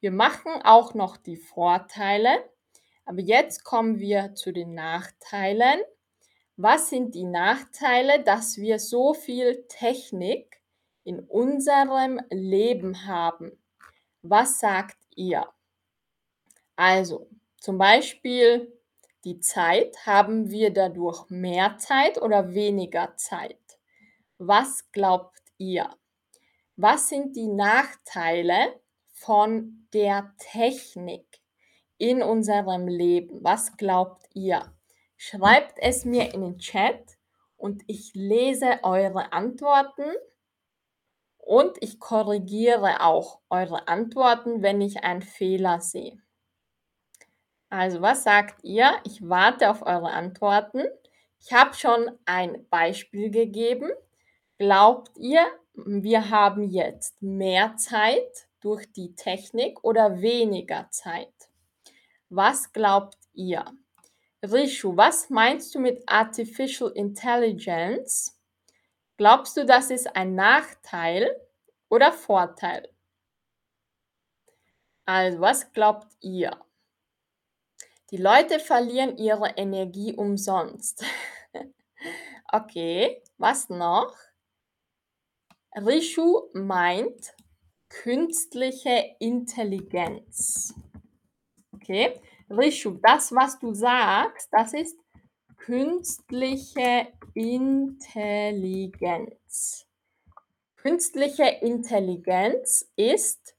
[0.00, 2.44] Wir machen auch noch die Vorteile.
[3.08, 5.80] Aber jetzt kommen wir zu den Nachteilen.
[6.56, 10.60] Was sind die Nachteile, dass wir so viel Technik
[11.04, 13.52] in unserem Leben haben?
[14.20, 15.48] Was sagt ihr?
[16.76, 18.78] Also, zum Beispiel
[19.24, 20.04] die Zeit.
[20.04, 23.78] Haben wir dadurch mehr Zeit oder weniger Zeit?
[24.36, 25.88] Was glaubt ihr?
[26.76, 28.78] Was sind die Nachteile
[29.14, 31.27] von der Technik?
[31.98, 33.42] In unserem Leben?
[33.42, 34.62] Was glaubt ihr?
[35.16, 37.18] Schreibt es mir in den Chat
[37.56, 40.04] und ich lese eure Antworten
[41.38, 46.18] und ich korrigiere auch eure Antworten, wenn ich einen Fehler sehe.
[47.70, 48.92] Also, was sagt ihr?
[49.04, 50.84] Ich warte auf eure Antworten.
[51.40, 53.90] Ich habe schon ein Beispiel gegeben.
[54.58, 61.47] Glaubt ihr, wir haben jetzt mehr Zeit durch die Technik oder weniger Zeit?
[62.30, 63.64] Was glaubt ihr?
[64.42, 68.38] Rishu, was meinst du mit Artificial Intelligence?
[69.16, 71.34] Glaubst du, das ist ein Nachteil
[71.88, 72.88] oder Vorteil?
[75.06, 76.56] Also, was glaubt ihr?
[78.10, 81.04] Die Leute verlieren ihre Energie umsonst.
[82.52, 84.14] okay, was noch?
[85.74, 87.34] Rishu meint
[87.88, 90.74] künstliche Intelligenz.
[91.88, 92.20] Okay,
[92.50, 94.98] Rishu, das, was du sagst, das ist
[95.56, 97.96] künstliche Intelligenz.
[100.76, 103.56] Künstliche Intelligenz ist,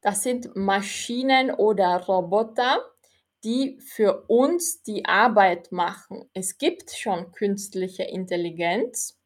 [0.00, 2.88] das sind Maschinen oder Roboter,
[3.42, 6.30] die für uns die Arbeit machen.
[6.34, 9.18] Es gibt schon künstliche Intelligenz,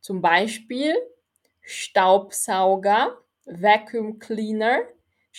[0.00, 0.94] zum Beispiel
[1.62, 4.86] Staubsauger, Vacuum Cleaner,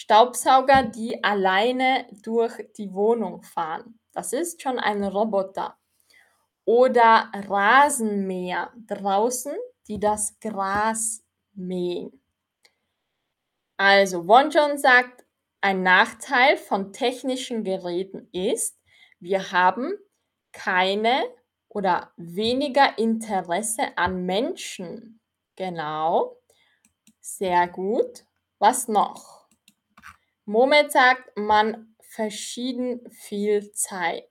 [0.02, 4.00] Staubsauger, die alleine durch die Wohnung fahren.
[4.14, 5.78] Das ist schon ein Roboter.
[6.64, 9.52] Oder Rasenmäher draußen,
[9.90, 11.22] die das Gras
[11.54, 12.24] mähen.
[13.76, 15.26] Also, Wonjon sagt,
[15.60, 18.80] ein Nachteil von technischen Geräten ist,
[19.20, 19.92] wir haben
[20.54, 21.24] keine
[21.68, 25.20] oder weniger Interesse an Menschen.
[25.58, 26.38] Genau.
[27.20, 28.24] Sehr gut.
[28.60, 29.38] Was noch?
[30.50, 34.26] Moment sagt man verschieden viel Zeit.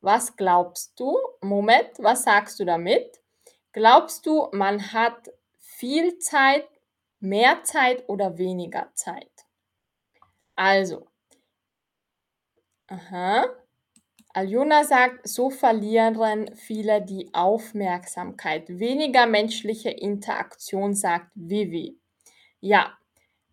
[0.00, 1.16] Was glaubst du?
[1.40, 3.22] Moment, was sagst du damit?
[3.70, 6.66] Glaubst du, man hat viel Zeit,
[7.20, 9.30] mehr Zeit oder weniger Zeit?
[10.56, 11.06] Also,
[12.88, 13.46] aha.
[14.32, 18.68] Aljona sagt, so verlieren viele die Aufmerksamkeit.
[18.68, 22.00] Weniger menschliche Interaktion, sagt Vivi.
[22.58, 22.98] Ja,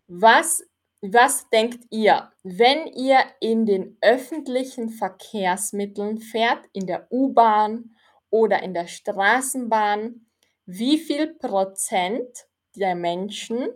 [0.08, 0.64] was,
[1.02, 7.96] was denkt ihr, wenn ihr in den öffentlichen Verkehrsmitteln fährt, in der U-Bahn
[8.30, 10.26] oder in der Straßenbahn,
[10.64, 13.68] wie viel Prozent der Menschen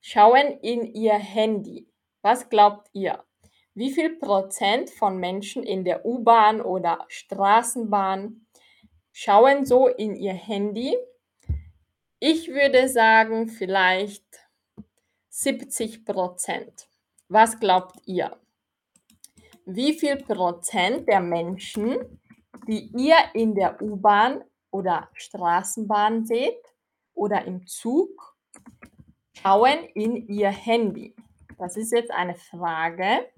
[0.00, 1.88] schauen in ihr Handy?
[2.22, 3.22] Was glaubt ihr?
[3.74, 8.46] Wie viel Prozent von Menschen in der U-Bahn oder Straßenbahn
[9.12, 10.96] schauen so in ihr Handy?
[12.18, 14.43] Ich würde sagen, vielleicht
[15.36, 16.88] 70 Prozent.
[17.26, 18.40] Was glaubt ihr?
[19.66, 22.20] Wie viel Prozent der Menschen,
[22.68, 26.62] die ihr in der U-Bahn oder Straßenbahn seht
[27.14, 28.36] oder im Zug,
[29.32, 31.16] schauen in ihr Handy?
[31.58, 33.28] Das ist jetzt eine Frage.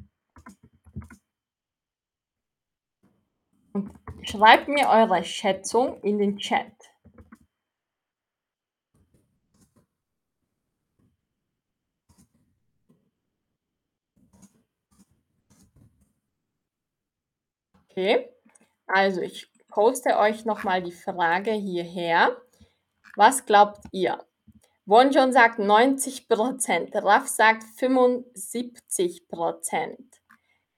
[3.72, 6.74] Und schreibt mir eure Schätzung in den Chat.
[17.98, 18.28] Okay,
[18.86, 22.36] also ich poste euch nochmal die Frage hierher.
[23.16, 24.22] Was glaubt ihr?
[24.84, 30.20] Wonjon sagt 90 Prozent, Raf sagt 75 Prozent.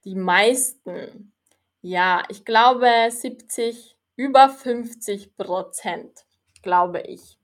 [0.04, 1.32] Die meisten,
[1.80, 6.24] ja, ich glaube 70, über 50 Prozent,
[6.62, 7.36] glaube ich.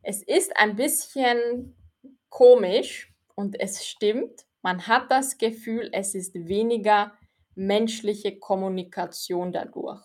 [0.00, 1.76] Es ist ein bisschen
[2.30, 4.46] komisch und es stimmt.
[4.62, 7.12] Man hat das Gefühl, es ist weniger
[7.54, 10.02] menschliche Kommunikation dadurch.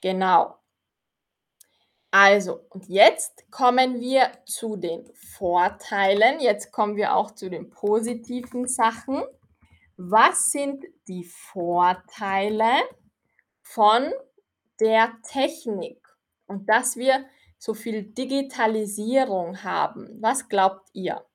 [0.00, 0.58] Genau.
[2.10, 6.40] Also, und jetzt kommen wir zu den Vorteilen.
[6.40, 9.22] Jetzt kommen wir auch zu den positiven Sachen.
[9.96, 12.82] Was sind die Vorteile
[13.62, 14.10] von
[14.80, 16.00] der Technik
[16.46, 17.26] und dass wir
[17.58, 20.16] so viel Digitalisierung haben?
[20.20, 21.26] Was glaubt ihr?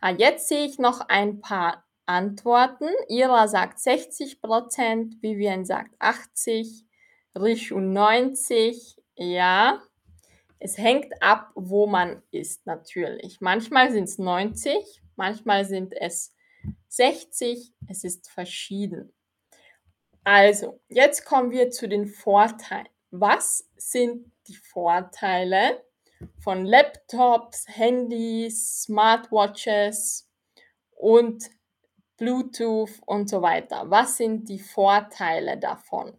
[0.00, 2.88] Ah, jetzt sehe ich noch ein paar Antworten.
[3.08, 6.84] Ira sagt 60 Prozent, Vivian sagt 80%,
[7.34, 8.96] Rishu 90.
[9.16, 9.82] Ja,
[10.58, 13.40] es hängt ab, wo man ist natürlich.
[13.40, 16.34] Manchmal sind es 90, manchmal sind es
[16.88, 17.72] 60.
[17.88, 19.12] Es ist verschieden.
[20.24, 22.88] Also, jetzt kommen wir zu den Vorteilen.
[23.10, 25.84] Was sind die Vorteile
[26.40, 30.28] von Laptops, Handys, Smartwatches
[30.90, 31.48] und
[32.16, 33.84] Bluetooth und so weiter.
[33.90, 36.16] Was sind die Vorteile davon?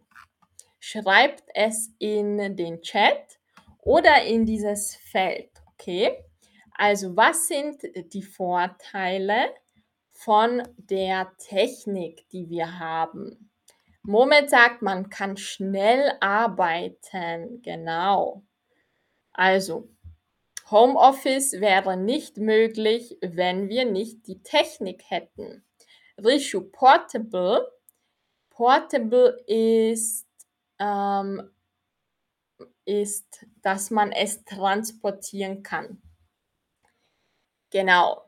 [0.78, 3.38] Schreibt es in den Chat
[3.80, 6.24] oder in dieses Feld, okay?
[6.74, 7.82] Also, was sind
[8.12, 9.52] die Vorteile
[10.12, 13.50] von der Technik, die wir haben?
[14.02, 18.42] Moment sagt, man kann schnell arbeiten, genau.
[19.32, 19.88] Also,
[20.70, 25.64] Homeoffice wäre nicht möglich, wenn wir nicht die Technik hätten.
[26.18, 27.72] Rishu Portable.
[28.50, 30.26] Portable ist,
[30.78, 31.50] ähm,
[32.84, 36.02] ist, dass man es transportieren kann.
[37.70, 38.22] Genau.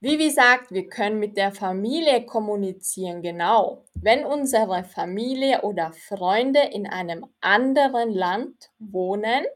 [0.00, 3.84] Wie gesagt, wir können mit der Familie kommunizieren, genau.
[3.94, 9.46] Wenn unsere Familie oder Freunde in einem anderen Land wohnen,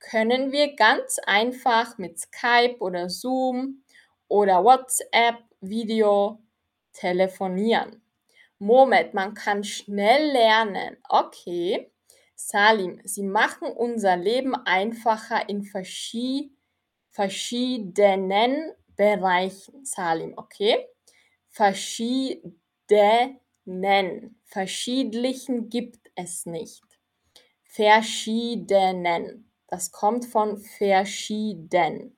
[0.00, 3.84] können wir ganz einfach mit Skype oder Zoom
[4.28, 6.43] oder WhatsApp Video
[6.94, 8.02] telefonieren.
[8.58, 10.96] Moment, man kann schnell lernen.
[11.08, 11.90] Okay.
[12.34, 16.50] Salim, Sie machen unser Leben einfacher in verschi
[17.10, 19.84] verschiedenen Bereichen.
[19.84, 20.88] Salim, okay?
[21.48, 22.56] Verschiedenen.
[24.44, 26.82] Verschiedlichen gibt es nicht.
[27.64, 29.50] Verschiedenen.
[29.68, 32.16] Das kommt von verschieden.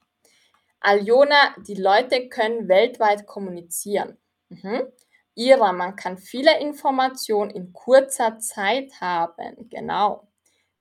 [0.81, 4.19] Aljona, die Leute können weltweit kommunizieren.
[4.49, 4.93] Mhm.
[5.35, 9.69] Ira, man kann viele Informationen in kurzer Zeit haben.
[9.69, 10.27] Genau.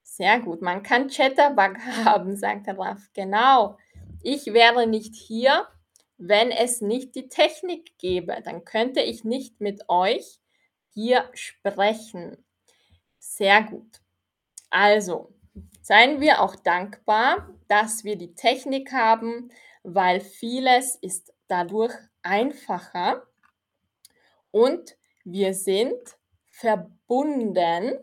[0.02, 0.62] Sehr gut.
[0.62, 3.02] Man kann Chatterbug haben, sagt Raf.
[3.12, 3.76] Genau.
[4.22, 5.66] Ich wäre nicht hier,
[6.16, 8.40] wenn es nicht die Technik gäbe.
[8.42, 10.40] Dann könnte ich nicht mit euch
[10.94, 12.42] hier sprechen.
[13.18, 14.00] Sehr gut.
[14.70, 15.34] Also,
[15.82, 19.50] seien wir auch dankbar, dass wir die Technik haben,
[19.82, 21.92] weil vieles ist dadurch
[22.22, 23.22] einfacher
[24.50, 26.16] und wir sind
[26.50, 27.98] verbunden.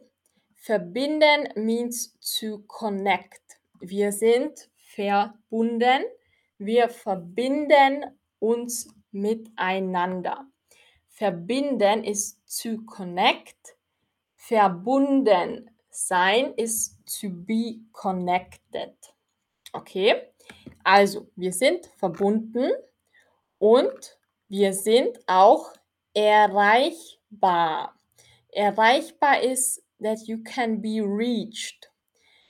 [0.55, 3.59] Verbinden means to connect.
[3.79, 6.03] Wir sind verbunden.
[6.57, 8.05] Wir verbinden
[8.39, 10.47] uns miteinander.
[11.07, 13.75] Verbinden ist to connect.
[14.35, 18.93] Verbunden sein ist to be connected.
[19.71, 20.29] Okay,
[20.83, 22.71] also wir sind verbunden
[23.59, 24.17] und
[24.49, 25.73] wir sind auch
[26.13, 27.99] erreichbar.
[28.51, 31.91] Erreichbar ist that you can be reached.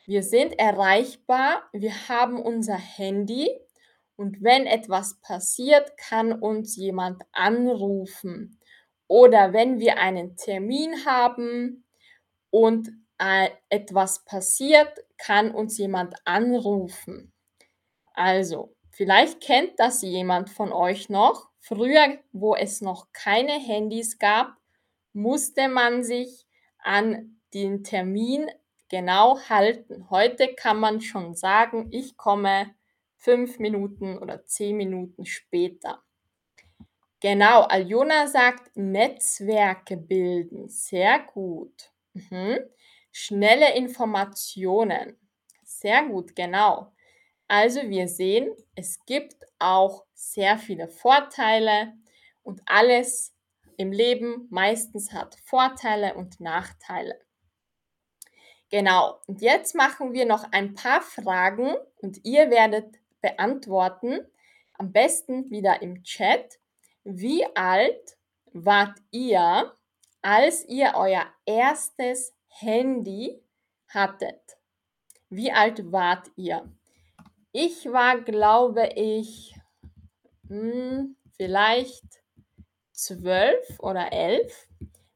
[0.06, 3.50] Wir sind erreichbar, wir haben unser Handy
[4.16, 8.60] und wenn etwas passiert, kann uns jemand anrufen.
[9.08, 11.86] Oder wenn wir einen Termin haben
[12.50, 17.32] und äh, etwas passiert, kann uns jemand anrufen.
[18.14, 21.50] Also, vielleicht kennt das jemand von euch noch.
[21.60, 24.56] Früher, wo es noch keine Handys gab,
[25.12, 26.46] musste man sich
[26.78, 28.50] an den Termin
[28.90, 30.10] genau halten.
[30.10, 32.74] Heute kann man schon sagen, ich komme
[33.18, 36.04] fünf Minuten oder zehn Minuten später.
[37.20, 40.68] Genau, Aljona sagt Netzwerke bilden.
[40.68, 41.92] Sehr gut.
[42.14, 42.60] Mhm.
[43.14, 45.18] Schnelle Informationen.
[45.64, 46.92] Sehr gut, genau.
[47.48, 51.94] Also wir sehen, es gibt auch sehr viele Vorteile
[52.42, 53.34] und alles
[53.78, 57.20] im Leben meistens hat Vorteile und Nachteile.
[58.70, 64.20] Genau, und jetzt machen wir noch ein paar Fragen und ihr werdet beantworten,
[64.78, 66.60] am besten wieder im Chat.
[67.04, 68.18] Wie alt
[68.52, 69.76] wart ihr,
[70.22, 73.42] als ihr euer erstes Handy
[73.88, 74.58] hattet?
[75.30, 76.68] Wie alt wart ihr?
[77.56, 79.56] Ich war, glaube ich,
[80.48, 82.04] hm, vielleicht
[82.92, 84.68] zwölf oder elf.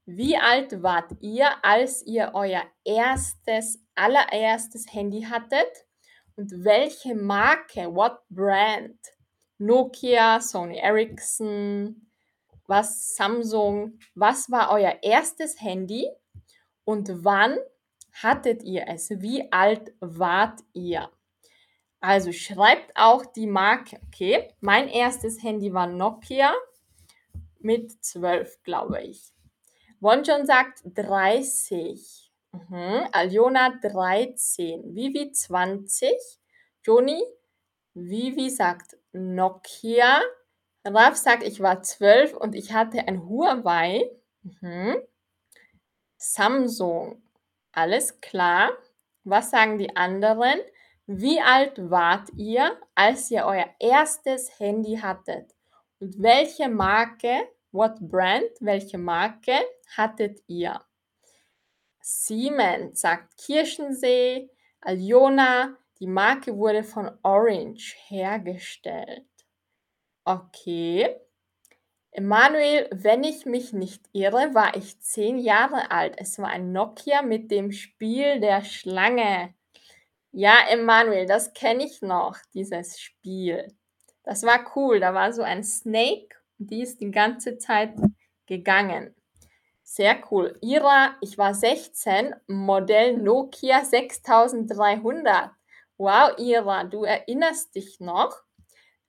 [0.05, 5.87] Wie alt wart ihr, als ihr euer erstes, allererstes Handy hattet?
[6.35, 8.99] Und welche Marke, what brand?
[9.57, 12.07] Nokia, Sony Ericsson,
[12.67, 16.07] was Samsung, was war euer erstes Handy
[16.83, 17.57] und wann
[18.13, 19.09] hattet ihr es?
[19.09, 21.09] Wie alt wart ihr?
[22.07, 24.53] Also schreibt auch die Marke, okay?
[24.61, 26.53] Mein erstes Handy war Nokia
[27.59, 29.33] mit 12, glaube ich.
[29.99, 32.31] Wonjon sagt 30.
[32.53, 33.09] Mhm.
[33.11, 34.95] Aljona 13.
[34.95, 36.15] Vivi 20.
[36.85, 37.21] Joni,
[37.93, 40.21] Vivi sagt Nokia.
[40.85, 44.09] Raf sagt, ich war 12 und ich hatte ein Huawei.
[44.43, 44.95] Mhm.
[46.15, 47.21] Samsung.
[47.73, 48.71] Alles klar.
[49.25, 50.61] Was sagen die anderen?
[51.09, 55.55] Wie alt wart ihr, als ihr euer erstes Handy hattet?
[56.01, 59.53] Und welche Marke, what brand, welche Marke
[59.95, 60.81] hattet ihr?
[62.01, 64.49] Siemens sagt Kirchensee,
[64.81, 69.25] Aljona, die Marke wurde von Orange hergestellt.
[70.25, 71.15] Okay.
[72.11, 76.15] Emanuel, wenn ich mich nicht irre, war ich zehn Jahre alt.
[76.17, 79.53] Es war ein Nokia mit dem Spiel der Schlange.
[80.39, 83.73] Ja, Emanuel, das kenne ich noch, dieses Spiel.
[84.23, 84.99] Das war cool.
[84.99, 87.95] Da war so ein Snake die ist die ganze Zeit
[88.45, 89.15] gegangen.
[89.83, 90.57] Sehr cool.
[90.61, 95.51] Ira, ich war 16, Modell Nokia 6300.
[95.97, 98.43] Wow, Ira, du erinnerst dich noch?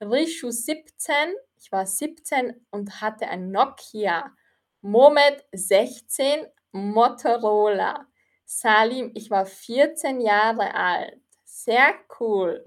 [0.01, 4.33] Rishu 17, ich war 17 und hatte ein Nokia.
[4.81, 8.07] Momet 16, Motorola.
[8.51, 11.21] Salim, ich war 14 Jahre alt.
[11.45, 12.65] Sehr cool.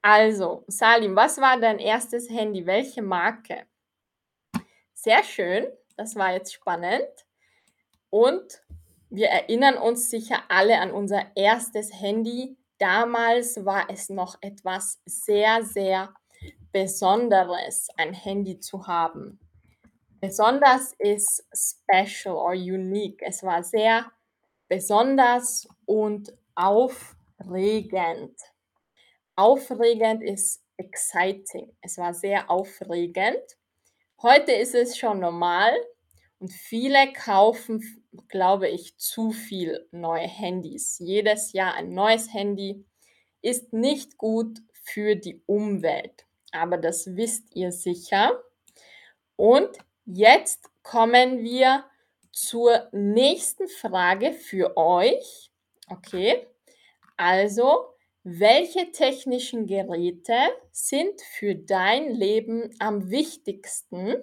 [0.00, 2.64] Also, Salim, was war dein erstes Handy?
[2.66, 3.66] Welche Marke?
[4.94, 5.66] Sehr schön.
[5.96, 7.08] Das war jetzt spannend.
[8.10, 8.62] Und
[9.10, 12.56] wir erinnern uns sicher alle an unser erstes Handy.
[12.78, 16.14] Damals war es noch etwas sehr, sehr
[16.70, 19.40] Besonderes, ein Handy zu haben.
[20.20, 23.20] Besonders ist special or unique.
[23.22, 24.12] Es war sehr
[24.72, 28.34] besonders und aufregend.
[29.36, 31.76] Aufregend ist exciting.
[31.82, 33.42] Es war sehr aufregend.
[34.22, 35.74] Heute ist es schon normal
[36.38, 37.82] und viele kaufen,
[38.28, 40.98] glaube ich, zu viel neue Handys.
[40.98, 42.86] Jedes Jahr ein neues Handy
[43.42, 46.24] ist nicht gut für die Umwelt.
[46.50, 48.42] Aber das wisst ihr sicher.
[49.36, 49.68] Und
[50.06, 51.84] jetzt kommen wir
[52.32, 55.50] zur nächsten Frage für euch.
[55.88, 56.46] Okay,
[57.16, 60.34] also, welche technischen Geräte
[60.70, 64.16] sind für dein Leben am wichtigsten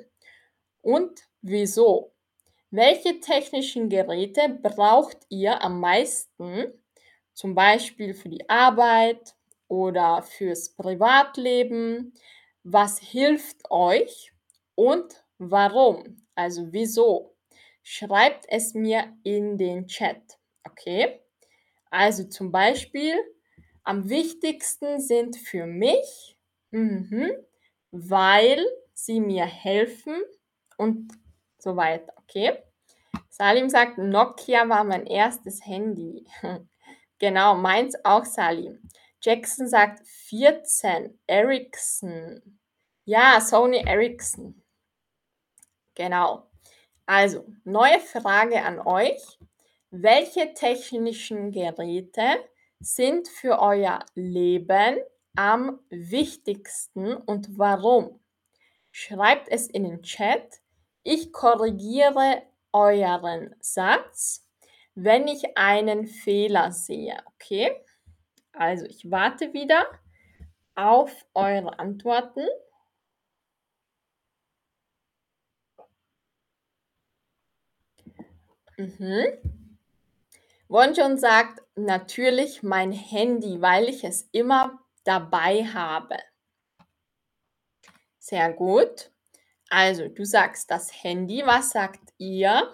[0.82, 2.14] und wieso?
[2.72, 6.74] Welche technischen Geräte braucht ihr am meisten,
[7.34, 9.36] zum Beispiel für die Arbeit
[9.68, 12.14] oder fürs Privatleben?
[12.64, 14.34] Was hilft euch
[14.76, 16.28] und warum?
[16.36, 17.36] Also wieso?
[17.90, 20.22] Schreibt es mir in den Chat.
[20.64, 21.22] Okay?
[21.90, 23.16] Also zum Beispiel,
[23.84, 26.38] am wichtigsten sind für mich,
[26.70, 27.32] mhm,
[27.90, 28.64] weil
[28.94, 30.22] sie mir helfen
[30.78, 31.12] und
[31.58, 32.14] so weiter.
[32.18, 32.62] Okay?
[33.28, 36.28] Salim sagt, Nokia war mein erstes Handy.
[37.18, 38.88] genau, meins auch, Salim.
[39.20, 41.20] Jackson sagt 14.
[41.26, 42.60] Ericsson.
[43.06, 44.62] Ja, Sony Ericsson.
[45.96, 46.49] Genau.
[47.10, 49.40] Also, neue Frage an euch.
[49.90, 52.38] Welche technischen Geräte
[52.80, 55.00] sind für euer Leben
[55.36, 58.20] am wichtigsten und warum?
[58.92, 60.62] Schreibt es in den Chat.
[61.02, 62.44] Ich korrigiere
[62.74, 64.48] euren Satz,
[64.94, 67.24] wenn ich einen Fehler sehe.
[67.34, 67.72] Okay?
[68.54, 69.88] Also, ich warte wieder
[70.76, 72.46] auf eure Antworten.
[78.80, 79.26] Mhm.
[80.70, 86.18] Wonjon sagt, natürlich mein Handy, weil ich es immer dabei habe.
[88.20, 89.12] Sehr gut.
[89.70, 91.44] Also, du sagst das Handy.
[91.46, 92.74] Was sagt ihr?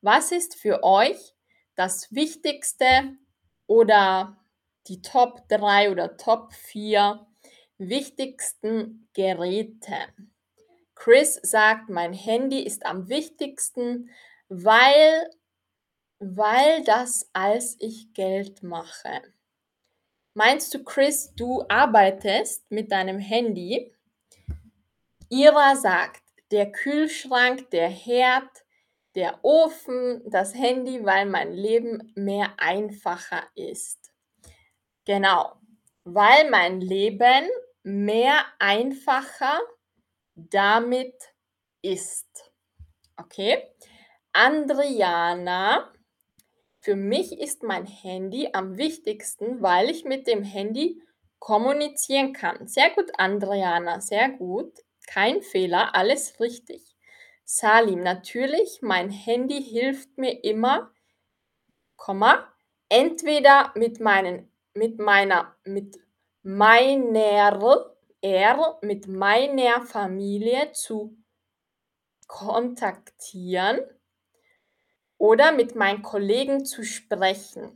[0.00, 1.34] Was ist für euch
[1.74, 3.14] das Wichtigste
[3.66, 4.42] oder
[4.86, 7.26] die Top 3 oder Top 4
[7.76, 10.08] wichtigsten Geräte?
[10.94, 14.08] Chris sagt, mein Handy ist am wichtigsten,
[14.48, 15.30] weil,
[16.18, 19.22] weil das als ich Geld mache.
[20.34, 23.94] Meinst du, Chris, du arbeitest mit deinem Handy?
[25.28, 28.64] Ira sagt, der Kühlschrank, der Herd,
[29.14, 34.12] der Ofen, das Handy, weil mein Leben mehr einfacher ist.
[35.04, 35.56] Genau,
[36.04, 37.48] weil mein Leben
[37.82, 39.60] mehr einfacher
[40.34, 41.14] damit
[41.82, 42.52] ist.
[43.16, 43.68] Okay?
[44.36, 45.92] Andriana,
[46.80, 51.00] für mich ist mein Handy am wichtigsten, weil ich mit dem Handy
[51.38, 52.66] kommunizieren kann.
[52.66, 54.72] Sehr gut, Andriana, sehr gut.
[55.06, 56.96] Kein Fehler, alles richtig.
[57.44, 60.92] Salim, natürlich, mein Handy hilft mir immer,
[61.94, 62.52] Komma,
[62.88, 65.96] entweder mit meinen, mit meiner, mit
[66.42, 71.16] meiner, er, mit meiner Familie zu
[72.26, 73.78] kontaktieren
[75.18, 77.70] oder mit meinen Kollegen zu sprechen.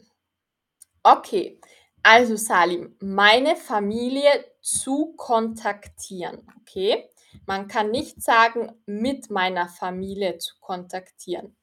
[1.03, 1.61] Okay,
[2.03, 6.47] also Salim, meine Familie zu kontaktieren.
[6.61, 7.09] Okay,
[7.47, 11.57] man kann nicht sagen, mit meiner Familie zu kontaktieren.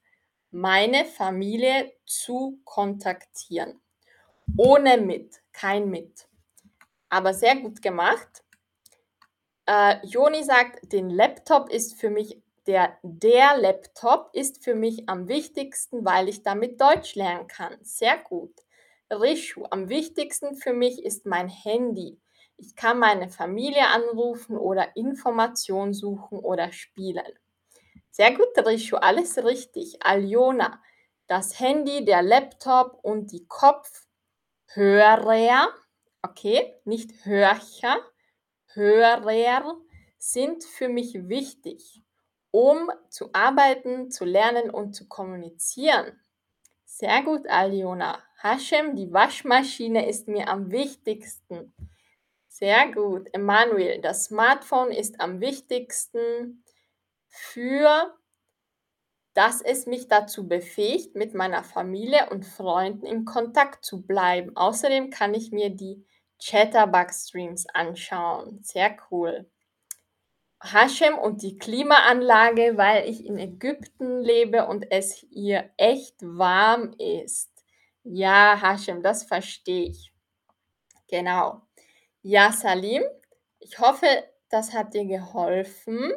[0.50, 3.80] Meine Familie zu kontaktieren.
[4.56, 6.28] Ohne mit, kein mit.
[7.08, 8.44] Aber sehr gut gemacht.
[9.66, 15.28] Äh, Joni sagt, den Laptop ist für mich, der, der Laptop ist für mich am
[15.28, 17.76] wichtigsten, weil ich damit Deutsch lernen kann.
[17.82, 18.52] Sehr gut.
[19.10, 22.20] Rishu, am wichtigsten für mich ist mein Handy.
[22.56, 27.38] Ich kann meine Familie anrufen oder Informationen suchen oder spielen.
[28.10, 30.02] Sehr gut, Rishu, alles richtig.
[30.02, 30.82] Aljona,
[31.26, 34.08] das Handy, der Laptop und die Kopfhörer,
[36.22, 37.98] okay, nicht Hörcher,
[38.72, 39.76] Hörer
[40.18, 42.02] sind für mich wichtig,
[42.56, 46.18] um zu arbeiten, zu lernen und zu kommunizieren.
[46.86, 48.22] Sehr gut, Aljona.
[48.38, 51.74] Hashem, die Waschmaschine ist mir am wichtigsten.
[52.48, 53.28] Sehr gut.
[53.34, 56.64] Emanuel, das Smartphone ist am wichtigsten
[57.28, 58.16] für,
[59.34, 64.56] dass es mich dazu befähigt, mit meiner Familie und Freunden in Kontakt zu bleiben.
[64.56, 66.06] Außerdem kann ich mir die
[66.42, 68.60] Chatterbug-Streams anschauen.
[68.62, 69.46] Sehr cool.
[70.62, 77.50] Hashem und die Klimaanlage, weil ich in Ägypten lebe und es hier echt warm ist.
[78.02, 80.12] Ja, Hashem, das verstehe ich.
[81.08, 81.62] Genau.
[82.22, 83.02] Ja, Salim,
[83.58, 84.06] ich hoffe,
[84.48, 86.12] das hat dir geholfen.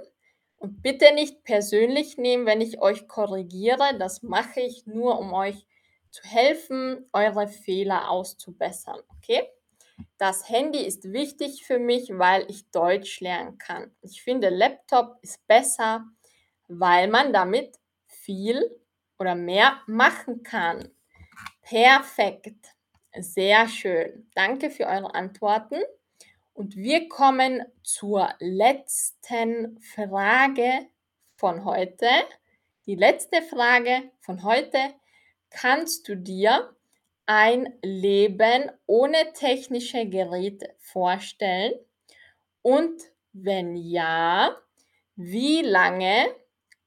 [0.57, 3.97] Und bitte nicht persönlich nehmen, wenn ich euch korrigiere.
[3.97, 5.65] Das mache ich nur, um euch
[6.11, 8.99] zu helfen, eure Fehler auszubessern.
[9.17, 9.47] Okay?
[10.17, 13.95] Das Handy ist wichtig für mich, weil ich Deutsch lernen kann.
[14.01, 16.05] Ich finde, Laptop ist besser,
[16.67, 18.79] weil man damit viel
[19.17, 20.89] oder mehr machen kann.
[21.61, 22.67] Perfekt.
[23.17, 24.29] Sehr schön.
[24.35, 25.81] Danke für eure Antworten.
[26.53, 30.87] Und wir kommen zur letzten Frage
[31.35, 32.07] von heute.
[32.85, 34.77] Die letzte Frage von heute.
[35.49, 36.75] Kannst du dir
[37.29, 41.73] ein Leben ohne technische Geräte vorstellen?
[42.63, 43.01] Und
[43.33, 44.57] wenn ja,
[45.15, 46.33] wie lange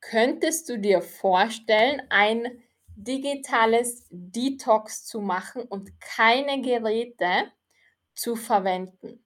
[0.03, 2.61] Könntest du dir vorstellen, ein
[2.97, 7.53] digitales Detox zu machen und keine Geräte
[8.13, 9.25] zu verwenden?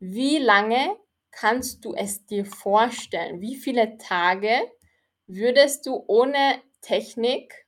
[0.00, 0.96] Wie lange
[1.30, 3.40] kannst du es dir vorstellen?
[3.40, 4.68] Wie viele Tage
[5.28, 7.66] würdest du ohne Technik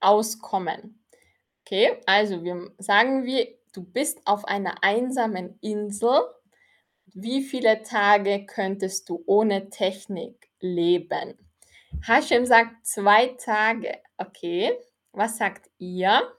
[0.00, 1.05] auskommen?
[1.68, 6.22] Okay, also wir sagen wir, du bist auf einer einsamen Insel.
[7.06, 11.36] Wie viele Tage könntest du ohne Technik leben?
[12.02, 13.98] Hashem sagt zwei Tage.
[14.16, 14.78] Okay,
[15.10, 16.32] was sagt ihr?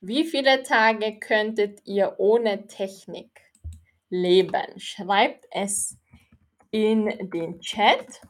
[0.00, 3.42] Wie viele Tage könntet ihr ohne Technik
[4.08, 4.80] leben?
[4.80, 5.98] Schreibt es
[6.70, 8.22] in den Chat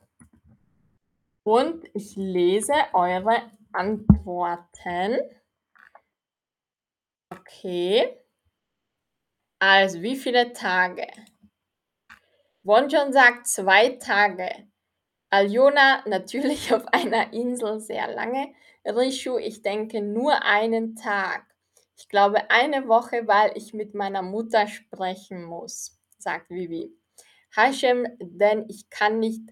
[1.44, 5.37] und ich lese eure Antworten.
[7.30, 8.16] Okay.
[9.58, 11.06] Also, wie viele Tage?
[12.62, 14.68] Wonjon sagt zwei Tage.
[15.30, 18.54] Aljona natürlich auf einer Insel sehr lange.
[18.84, 21.44] Rishu, ich denke nur einen Tag.
[21.96, 26.94] Ich glaube eine Woche, weil ich mit meiner Mutter sprechen muss, sagt Vivi.
[27.56, 29.42] Hashem, denn ich kann nicht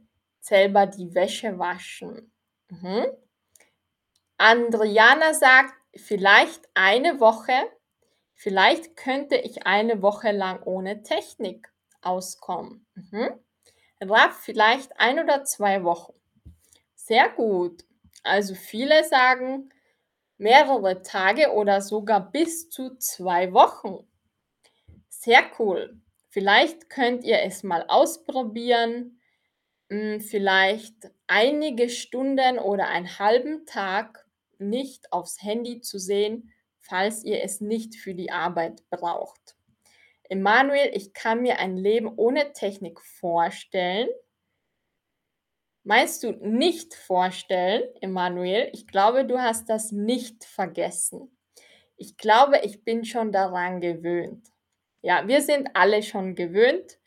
[0.41, 2.33] selber die Wäsche waschen.
[2.68, 3.07] Mhm.
[4.39, 7.55] Andriana sagt, vielleicht eine Woche,
[8.34, 11.72] vielleicht könnte ich eine Woche lang ohne Technik
[12.03, 12.86] auskommen.
[12.94, 13.30] Mhm.
[14.01, 16.14] Raf, vielleicht ein oder zwei Wochen.
[16.94, 17.84] Sehr gut.
[18.22, 19.70] Also viele sagen
[20.38, 24.07] mehrere Tage oder sogar bis zu zwei Wochen.
[25.09, 26.01] Sehr cool.
[26.28, 29.20] Vielleicht könnt ihr es mal ausprobieren.
[29.88, 34.26] Hm, vielleicht einige Stunden oder einen halben Tag
[34.61, 39.57] nicht aufs Handy zu sehen, falls ihr es nicht für die Arbeit braucht.
[40.29, 44.09] Emanuel, ich kann mir ein Leben ohne Technik vorstellen.
[45.85, 48.71] Meinst du nicht vorstellen, Emanuel?
[48.73, 51.37] Ich glaube, du hast das nicht vergessen.
[51.97, 54.49] Ich glaube, ich bin schon daran gewöhnt.
[55.01, 56.99] Ja, wir sind alle schon gewöhnt.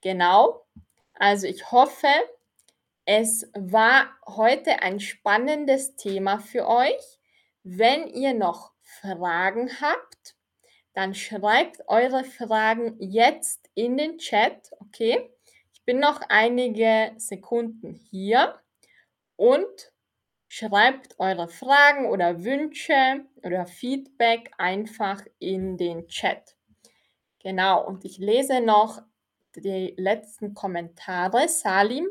[0.00, 0.66] Genau.
[1.14, 2.08] Also ich hoffe,
[3.06, 7.20] es war heute ein spannendes Thema für euch.
[7.62, 10.36] Wenn ihr noch Fragen habt,
[10.94, 15.30] dann schreibt eure Fragen jetzt in den Chat, okay?
[15.72, 18.58] Ich bin noch einige Sekunden hier
[19.36, 19.92] und
[20.48, 26.56] schreibt eure Fragen oder Wünsche oder Feedback einfach in den Chat.
[27.40, 29.02] Genau, und ich lese noch
[29.56, 31.48] die letzten Kommentare.
[31.48, 32.08] Salim,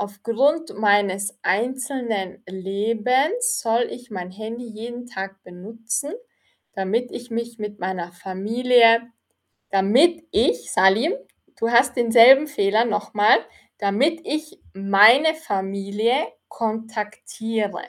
[0.00, 6.12] aufgrund meines einzelnen Lebens soll ich mein Handy jeden Tag benutzen
[6.74, 9.02] damit ich mich mit meiner Familie,
[9.70, 11.12] damit ich, Salim,
[11.58, 13.38] du hast denselben Fehler nochmal,
[13.78, 16.14] damit ich meine Familie
[16.48, 17.82] kontaktiere.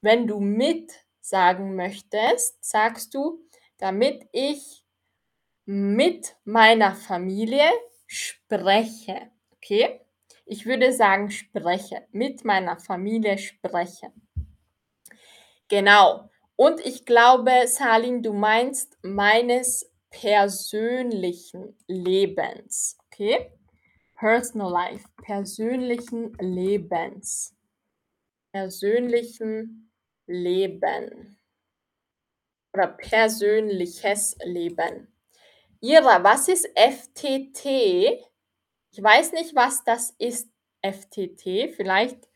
[0.00, 3.44] Wenn du mit sagen möchtest, sagst du,
[3.78, 4.84] damit ich
[5.64, 7.70] mit meiner Familie
[8.06, 9.30] spreche.
[9.56, 10.01] Okay?
[10.52, 12.06] Ich würde sagen, spreche.
[12.12, 14.12] Mit meiner Familie spreche.
[15.66, 16.28] Genau.
[16.56, 22.98] Und ich glaube, Salim, du meinst meines persönlichen Lebens.
[23.06, 23.50] Okay?
[24.14, 27.56] Personal Life, persönlichen Lebens.
[28.52, 29.90] Persönlichen
[30.26, 31.38] Leben.
[32.74, 35.08] Oder persönliches Leben.
[35.80, 38.31] Ira, was ist FTT?
[38.92, 40.48] Ich weiß nicht, was das ist,
[40.82, 41.74] FTT.
[41.74, 42.28] Vielleicht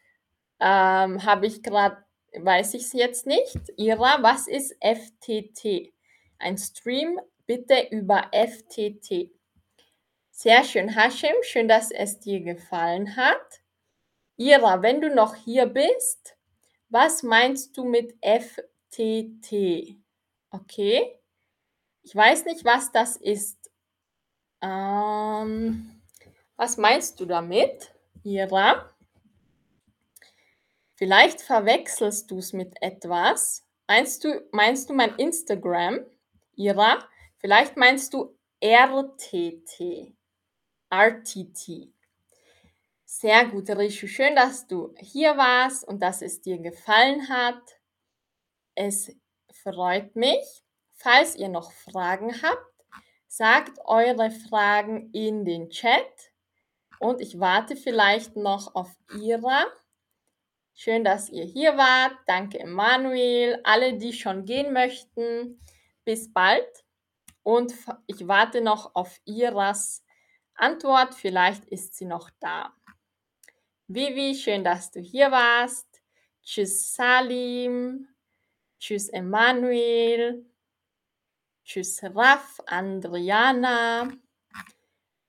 [0.61, 2.05] ähm, habe ich gerade
[2.39, 3.73] weiß ich es jetzt nicht.
[3.77, 5.93] Ira, was ist FTT?
[6.39, 9.31] Ein Stream bitte über FTT.
[10.31, 11.35] Sehr schön, Hashem.
[11.43, 13.63] Schön, dass es dir gefallen hat.
[14.37, 16.37] Ira, wenn du noch hier bist,
[16.89, 19.97] was meinst du mit FTT?
[20.51, 21.21] Okay.
[22.03, 23.71] Ich weiß nicht, was das ist.
[24.61, 25.96] Ähm,
[26.57, 27.93] was meinst du damit,
[28.25, 28.91] Ira?
[30.95, 33.65] Vielleicht verwechselst du es mit etwas.
[33.87, 36.01] Meinst du, meinst du mein Instagram,
[36.57, 37.07] Ira?
[37.39, 40.15] Vielleicht meinst du RTT.
[40.91, 41.93] RTT.
[43.05, 44.07] Sehr gut, Rishu.
[44.07, 47.63] Schön, dass du hier warst und dass es dir gefallen hat.
[48.75, 49.15] Es
[49.51, 50.65] freut mich.
[50.95, 52.85] Falls ihr noch Fragen habt,
[53.29, 56.33] sagt eure Fragen in den Chat
[56.99, 59.67] und ich warte vielleicht noch auf Ira.
[60.75, 62.17] Schön, dass ihr hier wart.
[62.27, 63.61] Danke, Emanuel.
[63.65, 65.61] Alle, die schon gehen möchten,
[66.05, 66.85] bis bald.
[67.43, 67.73] Und
[68.07, 70.05] ich warte noch auf Iras
[70.55, 71.15] Antwort.
[71.15, 72.75] Vielleicht ist sie noch da.
[73.89, 76.03] Vivi, schön, dass du hier warst.
[76.43, 78.09] Tschüss, Salim.
[78.79, 80.45] Tschüss, Emanuel.
[81.65, 84.13] Tschüss, Raff, Adriana.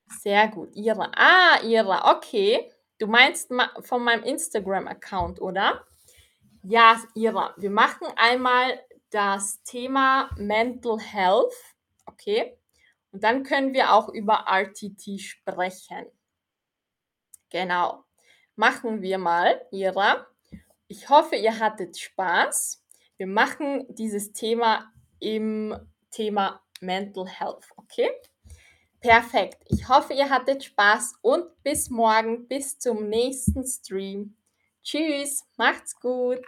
[0.10, 0.76] Sehr gut.
[0.76, 1.12] Ira.
[1.16, 2.72] Ah, Ira, okay.
[2.99, 3.51] Du meinst
[3.82, 5.86] von meinem Instagram-Account, oder?
[6.64, 8.80] Ja, Ira, wir machen einmal
[9.10, 11.53] das Thema Mental Health,
[12.05, 12.58] okay?
[13.12, 16.05] Und dann können wir auch über RTT sprechen.
[17.49, 18.03] Genau.
[18.55, 20.28] Machen wir mal, Ira.
[20.88, 22.84] Ich hoffe, ihr hattet Spaß.
[23.18, 25.76] Wir machen dieses Thema im
[26.12, 28.10] Thema Mental Health, okay?
[29.01, 29.57] Perfekt.
[29.69, 34.35] Ich hoffe, ihr hattet Spaß und bis morgen, bis zum nächsten Stream.
[34.83, 36.39] Tschüss, macht's gut.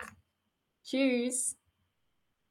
[0.83, 1.58] Tschüss.